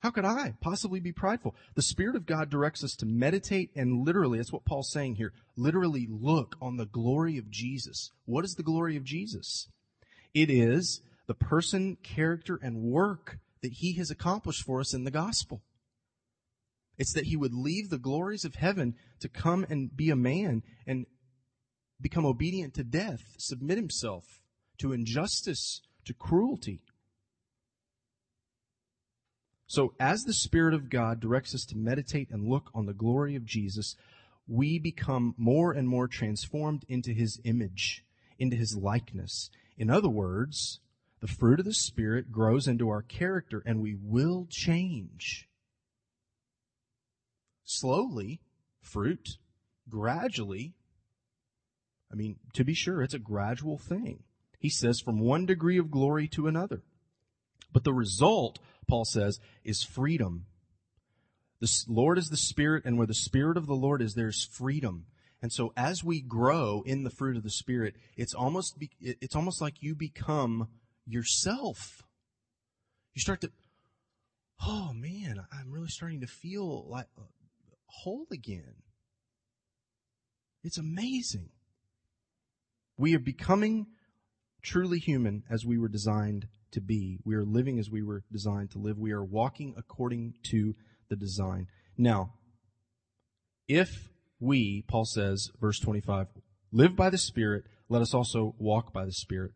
How 0.00 0.10
could 0.10 0.24
I 0.24 0.54
possibly 0.60 1.00
be 1.00 1.12
prideful? 1.12 1.56
The 1.74 1.82
Spirit 1.82 2.14
of 2.14 2.24
God 2.24 2.50
directs 2.50 2.84
us 2.84 2.94
to 2.96 3.06
meditate 3.06 3.70
and 3.74 4.04
literally, 4.04 4.38
that's 4.38 4.52
what 4.52 4.64
Paul's 4.64 4.92
saying 4.92 5.16
here, 5.16 5.32
literally 5.56 6.06
look 6.08 6.56
on 6.62 6.76
the 6.76 6.86
glory 6.86 7.36
of 7.36 7.50
Jesus. 7.50 8.12
What 8.24 8.44
is 8.44 8.54
the 8.54 8.62
glory 8.62 8.96
of 8.96 9.04
Jesus? 9.04 9.68
It 10.34 10.50
is 10.50 11.00
the 11.26 11.34
person, 11.34 11.96
character, 12.02 12.58
and 12.62 12.82
work 12.82 13.38
that 13.62 13.72
he 13.72 13.94
has 13.94 14.10
accomplished 14.10 14.62
for 14.62 14.78
us 14.80 14.94
in 14.94 15.02
the 15.02 15.10
gospel. 15.10 15.62
It's 16.98 17.12
that 17.12 17.26
he 17.26 17.36
would 17.36 17.54
leave 17.54 17.88
the 17.88 17.98
glories 17.98 18.44
of 18.44 18.56
heaven 18.56 18.96
to 19.20 19.28
come 19.28 19.64
and 19.70 19.96
be 19.96 20.10
a 20.10 20.16
man 20.16 20.62
and 20.86 21.06
become 22.00 22.26
obedient 22.26 22.74
to 22.74 22.84
death, 22.84 23.22
submit 23.38 23.76
himself 23.76 24.42
to 24.78 24.92
injustice, 24.92 25.82
to 26.04 26.14
cruelty. 26.14 26.80
So 29.66 29.94
as 30.00 30.24
the 30.24 30.32
Spirit 30.32 30.72
of 30.72 30.88
God 30.88 31.20
directs 31.20 31.54
us 31.54 31.64
to 31.66 31.76
meditate 31.76 32.30
and 32.30 32.48
look 32.48 32.70
on 32.74 32.86
the 32.86 32.94
glory 32.94 33.36
of 33.36 33.44
Jesus, 33.44 33.96
we 34.46 34.78
become 34.78 35.34
more 35.36 35.72
and 35.72 35.86
more 35.86 36.08
transformed 36.08 36.84
into 36.88 37.12
His 37.12 37.38
image, 37.44 38.02
into 38.38 38.56
His 38.56 38.76
likeness. 38.76 39.50
In 39.76 39.90
other 39.90 40.08
words, 40.08 40.80
the 41.20 41.26
fruit 41.26 41.58
of 41.58 41.66
the 41.66 41.74
Spirit 41.74 42.32
grows 42.32 42.66
into 42.66 42.88
our 42.88 43.02
character 43.02 43.62
and 43.66 43.80
we 43.80 43.94
will 44.00 44.46
change. 44.48 45.48
Slowly, 47.70 48.40
fruit, 48.80 49.36
gradually. 49.88 50.74
I 52.10 52.14
mean, 52.14 52.36
to 52.54 52.64
be 52.64 52.72
sure, 52.72 53.02
it's 53.02 53.14
a 53.14 53.18
gradual 53.18 53.76
thing. 53.76 54.22
He 54.58 54.70
says 54.70 55.00
from 55.00 55.20
one 55.20 55.44
degree 55.44 55.78
of 55.78 55.90
glory 55.90 56.28
to 56.28 56.46
another. 56.46 56.82
But 57.72 57.84
the 57.84 57.92
result 57.92 58.58
Paul 58.88 59.04
says, 59.04 59.38
is 59.62 59.84
freedom. 59.84 60.46
The 61.60 61.70
Lord 61.86 62.18
is 62.18 62.30
the 62.30 62.36
Spirit, 62.36 62.84
and 62.84 62.96
where 62.96 63.06
the 63.06 63.14
Spirit 63.14 63.56
of 63.56 63.66
the 63.66 63.74
Lord 63.74 64.00
is, 64.00 64.14
there's 64.14 64.44
freedom. 64.44 65.06
And 65.42 65.52
so 65.52 65.72
as 65.76 66.02
we 66.02 66.20
grow 66.20 66.82
in 66.86 67.04
the 67.04 67.10
fruit 67.10 67.36
of 67.36 67.42
the 67.42 67.50
Spirit, 67.50 67.94
it's 68.16 68.34
almost, 68.34 68.76
it's 69.00 69.36
almost 69.36 69.60
like 69.60 69.82
you 69.82 69.94
become 69.94 70.68
yourself. 71.06 72.02
You 73.14 73.20
start 73.20 73.40
to, 73.42 73.52
oh 74.66 74.92
man, 74.94 75.44
I'm 75.52 75.70
really 75.70 75.88
starting 75.88 76.22
to 76.22 76.26
feel 76.26 76.88
like 76.88 77.06
whole 77.88 78.26
again. 78.30 78.82
It's 80.64 80.78
amazing. 80.78 81.50
We 82.96 83.14
are 83.14 83.20
becoming 83.20 83.86
truly 84.62 84.98
human 84.98 85.44
as 85.48 85.64
we 85.64 85.78
were 85.78 85.88
designed 85.88 86.48
to 86.72 86.80
be. 86.80 87.20
We 87.24 87.34
are 87.36 87.44
living 87.44 87.78
as 87.78 87.90
we 87.90 88.02
were 88.02 88.24
designed 88.30 88.72
to 88.72 88.78
live. 88.78 88.98
We 88.98 89.12
are 89.12 89.24
walking 89.24 89.74
according 89.76 90.34
to 90.50 90.74
the 91.08 91.16
design. 91.16 91.68
Now, 91.96 92.34
if 93.66 94.10
we, 94.40 94.84
Paul 94.86 95.04
says, 95.04 95.50
verse 95.60 95.78
25, 95.78 96.28
live 96.72 96.96
by 96.96 97.10
the 97.10 97.18
Spirit, 97.18 97.64
let 97.88 98.02
us 98.02 98.14
also 98.14 98.54
walk 98.58 98.92
by 98.92 99.04
the 99.04 99.12
Spirit. 99.12 99.52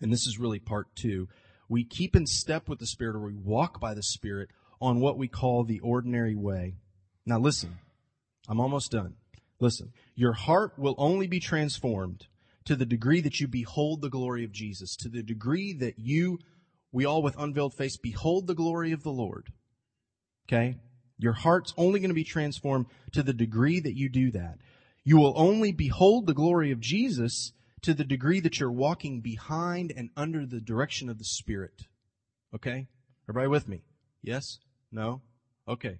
And 0.00 0.12
this 0.12 0.26
is 0.26 0.38
really 0.38 0.58
part 0.58 0.94
two. 0.94 1.28
We 1.68 1.84
keep 1.84 2.16
in 2.16 2.26
step 2.26 2.68
with 2.68 2.78
the 2.78 2.86
Spirit 2.86 3.16
or 3.16 3.20
we 3.20 3.36
walk 3.36 3.80
by 3.80 3.94
the 3.94 4.02
Spirit 4.02 4.50
on 4.80 5.00
what 5.00 5.16
we 5.16 5.28
call 5.28 5.64
the 5.64 5.80
ordinary 5.80 6.34
way. 6.34 6.76
Now 7.24 7.38
listen, 7.38 7.78
I'm 8.48 8.60
almost 8.60 8.90
done. 8.90 9.14
Listen, 9.60 9.92
your 10.14 10.32
heart 10.32 10.78
will 10.78 10.94
only 10.98 11.26
be 11.26 11.40
transformed 11.40 12.26
to 12.64 12.76
the 12.76 12.86
degree 12.86 13.20
that 13.20 13.40
you 13.40 13.48
behold 13.48 14.00
the 14.00 14.10
glory 14.10 14.44
of 14.44 14.52
Jesus, 14.52 14.96
to 14.96 15.08
the 15.08 15.22
degree 15.22 15.72
that 15.74 15.98
you, 15.98 16.38
we 16.90 17.04
all 17.04 17.22
with 17.22 17.38
unveiled 17.38 17.74
face, 17.74 17.96
behold 17.96 18.46
the 18.46 18.54
glory 18.54 18.92
of 18.92 19.02
the 19.02 19.10
Lord. 19.10 19.52
Okay? 20.48 20.78
Your 21.18 21.32
heart's 21.32 21.72
only 21.76 22.00
going 22.00 22.10
to 22.10 22.14
be 22.14 22.24
transformed 22.24 22.86
to 23.12 23.22
the 23.22 23.32
degree 23.32 23.80
that 23.80 23.96
you 23.96 24.08
do 24.08 24.30
that. 24.32 24.58
You 25.04 25.16
will 25.16 25.34
only 25.36 25.72
behold 25.72 26.26
the 26.26 26.34
glory 26.34 26.70
of 26.70 26.80
Jesus 26.80 27.52
to 27.82 27.94
the 27.94 28.04
degree 28.04 28.40
that 28.40 28.58
you're 28.58 28.70
walking 28.70 29.20
behind 29.20 29.92
and 29.96 30.10
under 30.16 30.46
the 30.46 30.60
direction 30.60 31.08
of 31.08 31.18
the 31.18 31.24
Spirit. 31.24 31.82
Okay? 32.54 32.86
Everybody 33.28 33.48
with 33.48 33.68
me? 33.68 33.82
Yes? 34.22 34.58
No? 34.90 35.22
Okay. 35.68 35.98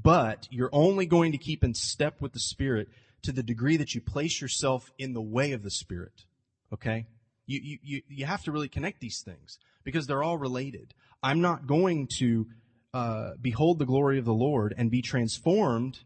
But 0.00 0.46
you're 0.50 0.70
only 0.72 1.06
going 1.06 1.32
to 1.32 1.38
keep 1.38 1.64
in 1.64 1.72
step 1.72 2.20
with 2.20 2.32
the 2.32 2.40
Spirit 2.40 2.88
to 3.22 3.32
the 3.32 3.42
degree 3.42 3.78
that 3.78 3.94
you 3.94 4.00
place 4.00 4.40
yourself 4.40 4.90
in 4.98 5.14
the 5.14 5.22
way 5.22 5.52
of 5.52 5.62
the 5.62 5.70
Spirit. 5.70 6.26
Okay? 6.72 7.06
You, 7.46 7.78
you, 7.82 8.02
you, 8.08 8.26
have 8.26 8.42
to 8.44 8.52
really 8.52 8.68
connect 8.68 9.00
these 9.00 9.22
things 9.24 9.58
because 9.84 10.06
they're 10.06 10.22
all 10.22 10.36
related. 10.36 10.92
I'm 11.22 11.40
not 11.40 11.66
going 11.66 12.08
to 12.18 12.46
uh, 12.92 13.30
behold 13.40 13.78
the 13.78 13.86
glory 13.86 14.18
of 14.18 14.24
the 14.24 14.34
Lord 14.34 14.74
and 14.76 14.90
be 14.90 15.00
transformed 15.00 16.00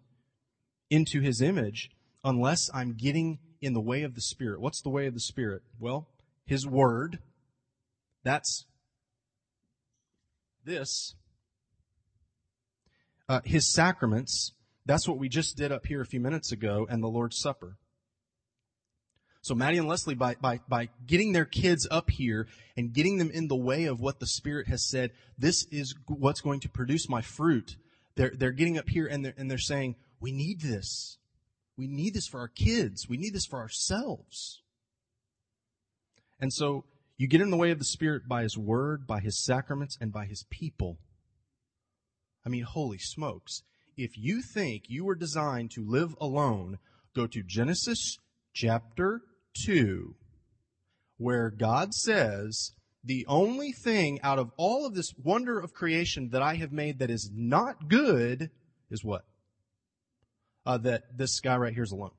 into 0.91 1.21
his 1.21 1.41
image 1.41 1.91
unless 2.23 2.71
I'm 2.75 2.95
getting 2.95 3.39
in 3.61 3.73
the 3.73 3.81
way 3.81 4.03
of 4.03 4.15
the 4.15 4.21
Spirit. 4.21 4.61
What's 4.61 4.83
the 4.83 4.91
way 4.91 5.07
of 5.07 5.15
the 5.15 5.21
Spirit? 5.21 5.63
Well, 5.79 6.09
his 6.45 6.67
word. 6.67 7.19
That's 8.23 8.67
this. 10.65 11.15
Uh, 13.31 13.41
his 13.45 13.73
sacraments. 13.73 14.55
That's 14.87 15.07
what 15.07 15.17
we 15.17 15.29
just 15.29 15.57
did 15.57 15.71
up 15.71 15.87
here 15.87 16.01
a 16.01 16.05
few 16.05 16.19
minutes 16.19 16.51
ago 16.51 16.85
and 16.91 17.01
the 17.01 17.07
Lord's 17.07 17.39
Supper. 17.39 17.77
So 19.41 19.55
Maddie 19.55 19.79
and 19.79 19.87
Leslie, 19.87 20.17
by, 20.17 20.35
by, 20.35 20.59
by 20.69 20.89
getting 21.07 21.31
their 21.31 21.45
kids 21.45 21.87
up 21.93 22.11
here 22.11 22.49
and 22.77 22.93
getting 22.93 23.19
them 23.19 23.31
in 23.31 23.47
the 23.47 23.55
way 23.55 23.85
of 23.85 24.01
what 24.01 24.19
the 24.19 24.27
Spirit 24.27 24.67
has 24.67 24.85
said, 24.85 25.13
this 25.39 25.65
is 25.71 25.95
what's 26.09 26.41
going 26.41 26.59
to 26.59 26.69
produce 26.69 27.09
my 27.09 27.21
fruit. 27.21 27.77
They're, 28.17 28.33
they're 28.37 28.51
getting 28.51 28.79
up 28.79 28.89
here 28.89 29.07
and 29.07 29.25
they're, 29.25 29.35
and 29.37 29.49
they're 29.49 29.59
saying, 29.59 29.95
we 30.19 30.33
need 30.33 30.61
this. 30.61 31.19
We 31.77 31.87
need 31.87 32.15
this 32.15 32.27
for 32.27 32.41
our 32.41 32.49
kids. 32.49 33.09
We 33.09 33.17
need 33.17 33.33
this 33.33 33.47
for 33.47 33.61
ourselves. 33.61 34.61
And 36.41 36.53
so 36.53 36.85
you 37.17 37.29
get 37.29 37.43
in 37.43 37.51
the 37.51 37.57
way 37.57 37.71
of 37.71 37.79
the 37.79 37.85
Spirit 37.85 38.27
by 38.27 38.43
His 38.43 38.59
Word, 38.59 39.07
by 39.07 39.21
His 39.21 39.39
sacraments, 39.39 39.97
and 40.01 40.13
by 40.13 40.27
His 40.27 40.47
people. 40.51 40.99
I 42.51 42.53
mean, 42.53 42.65
holy 42.65 42.99
smokes 42.99 43.63
if 43.97 44.19
you 44.19 44.43
think 44.43 44.85
you 44.89 45.05
were 45.05 45.15
designed 45.15 45.71
to 45.71 45.89
live 45.89 46.17
alone, 46.21 46.79
go 47.15 47.29
to 47.29 47.45
Genesis 47.45 48.19
chapter 48.53 49.21
2, 49.65 50.17
where 51.17 51.49
God 51.49 51.95
says, 51.95 52.73
the 53.05 53.25
only 53.29 53.71
thing 53.71 54.21
out 54.23 54.41
of 54.41 54.51
all 54.57 54.85
of 54.85 54.97
this 54.97 55.13
wonder 55.23 55.61
of 55.61 55.73
creation 55.73 56.31
that 56.31 56.43
I 56.43 56.57
have 56.57 56.73
made 56.73 56.99
that 56.99 57.09
is 57.09 57.31
not 57.33 57.89
good 57.89 58.51
is 58.91 59.05
what? 59.05 59.25
Uh, 60.67 60.79
that 60.79 61.17
this 61.17 61.39
guy 61.39 61.57
right 61.57 61.73
here 61.73 61.85
is 61.85 61.93
alone. 61.93 62.11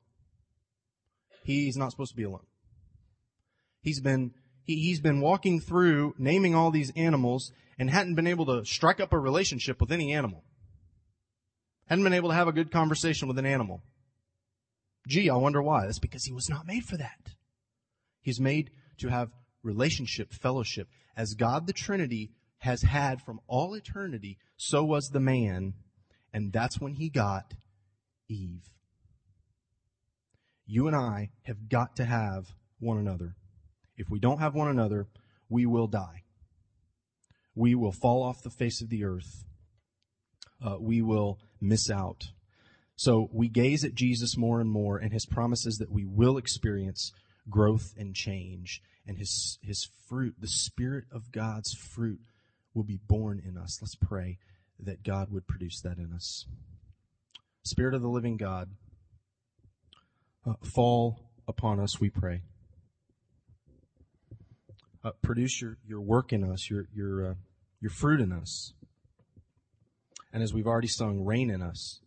He's 1.44 1.76
not 1.76 1.92
supposed 1.92 2.12
to 2.12 2.18
be 2.18 2.24
alone. 2.24 2.46
He's 3.82 4.00
been, 4.00 4.32
he, 4.64 4.76
he's 4.76 5.00
been 5.00 5.22
walking 5.22 5.60
through 5.60 6.16
naming 6.18 6.56
all 6.56 6.72
these 6.72 6.92
animals 6.96 7.52
and 7.78 7.90
hadn't 7.90 8.16
been 8.16 8.28
able 8.28 8.46
to 8.46 8.66
strike 8.66 9.00
up 9.00 9.14
a 9.14 9.20
relationship 9.20 9.80
with 9.80 9.92
any 9.92 10.14
animal. 10.14 10.44
Hadn't 11.88 12.04
been 12.04 12.14
able 12.14 12.30
to 12.30 12.36
have 12.36 12.48
a 12.48 12.54
good 12.54 12.72
conversation 12.72 13.28
with 13.28 13.38
an 13.38 13.46
animal. 13.46 13.82
Gee, 15.08 15.30
I 15.30 15.36
wonder 15.36 15.62
why. 15.62 15.86
That's 15.86 16.00
because 16.00 16.26
he 16.26 16.32
was 16.32 16.50
not 16.50 16.68
made 16.68 16.86
for 16.86 16.98
that. 16.98 17.32
He's 18.22 18.40
made 18.40 18.70
to 19.00 19.10
have 19.10 19.32
relationship, 19.64 20.32
fellowship. 20.32 20.88
As 21.18 21.34
God 21.34 21.68
the 21.68 21.74
Trinity 21.74 22.32
has 22.60 22.84
had 22.84 23.22
from 23.22 23.40
all 23.48 23.74
eternity, 23.74 24.38
so 24.58 24.84
was 24.84 25.10
the 25.10 25.20
man. 25.20 25.74
And 26.34 26.54
that's 26.54 26.80
when 26.80 26.94
he 26.94 27.10
got 27.10 27.56
Eve. 28.30 28.70
You 30.66 30.88
and 30.88 30.96
I 30.96 31.32
have 31.44 31.68
got 31.68 31.96
to 31.98 32.06
have 32.06 32.54
one 32.80 32.98
another. 32.98 33.36
If 33.98 34.10
we 34.10 34.20
don't 34.20 34.40
have 34.40 34.56
one 34.56 34.70
another, 34.70 35.08
we 35.50 35.66
will 35.66 35.88
die. 35.88 36.24
We 37.56 37.76
will 37.76 37.92
fall 37.92 38.24
off 38.24 38.44
the 38.44 38.50
face 38.50 38.82
of 38.82 38.90
the 38.90 39.04
earth. 39.04 39.44
Uh, 40.64 40.78
we 40.80 41.02
will 41.02 41.40
miss 41.60 41.90
out. 41.90 42.24
So 42.96 43.30
we 43.34 43.50
gaze 43.50 43.84
at 43.84 43.96
Jesus 43.96 44.38
more 44.38 44.62
and 44.62 44.70
more 44.70 44.98
and 44.98 45.12
his 45.12 45.26
promises 45.26 45.78
that 45.78 45.92
we 45.92 46.06
will 46.06 46.38
experience 46.38 47.12
growth 47.50 47.94
and 47.98 48.16
change 48.16 48.82
and 49.08 49.18
his, 49.18 49.58
his 49.62 49.90
fruit, 50.08 50.36
the 50.40 50.48
Spirit 50.48 51.06
of 51.12 51.32
God's 51.32 51.74
fruit 51.74 52.20
will 52.74 52.84
be 52.84 53.00
borne 53.08 53.42
in 53.44 53.58
us. 53.58 53.80
Let's 53.82 53.96
pray 53.96 54.38
that 54.80 55.04
God 55.04 55.32
would 55.32 55.48
produce 55.48 55.82
that 55.82 55.98
in 55.98 56.14
us. 56.14 56.46
Spirit 57.64 57.94
of 57.94 58.02
the 58.02 58.08
living 58.10 58.38
God, 58.38 58.70
uh, 60.46 60.54
fall 60.64 61.32
upon 61.48 61.80
us, 61.80 62.00
we 62.00 62.10
pray. 62.10 62.42
Uh, 65.04 65.12
produce 65.22 65.62
your, 65.62 65.78
your 65.88 66.00
work 66.00 66.32
in 66.32 66.44
us, 66.44 66.70
your, 66.70 66.86
your, 66.94 67.32
uh, 67.32 67.34
your 67.80 67.90
fruit 67.90 68.22
in 68.22 68.32
us. 68.32 68.74
And 70.32 70.44
as 70.44 70.54
we've 70.54 70.68
already 70.68 70.88
sung, 70.88 71.26
reign 71.26 71.50
in 71.50 71.62
us 71.62 72.02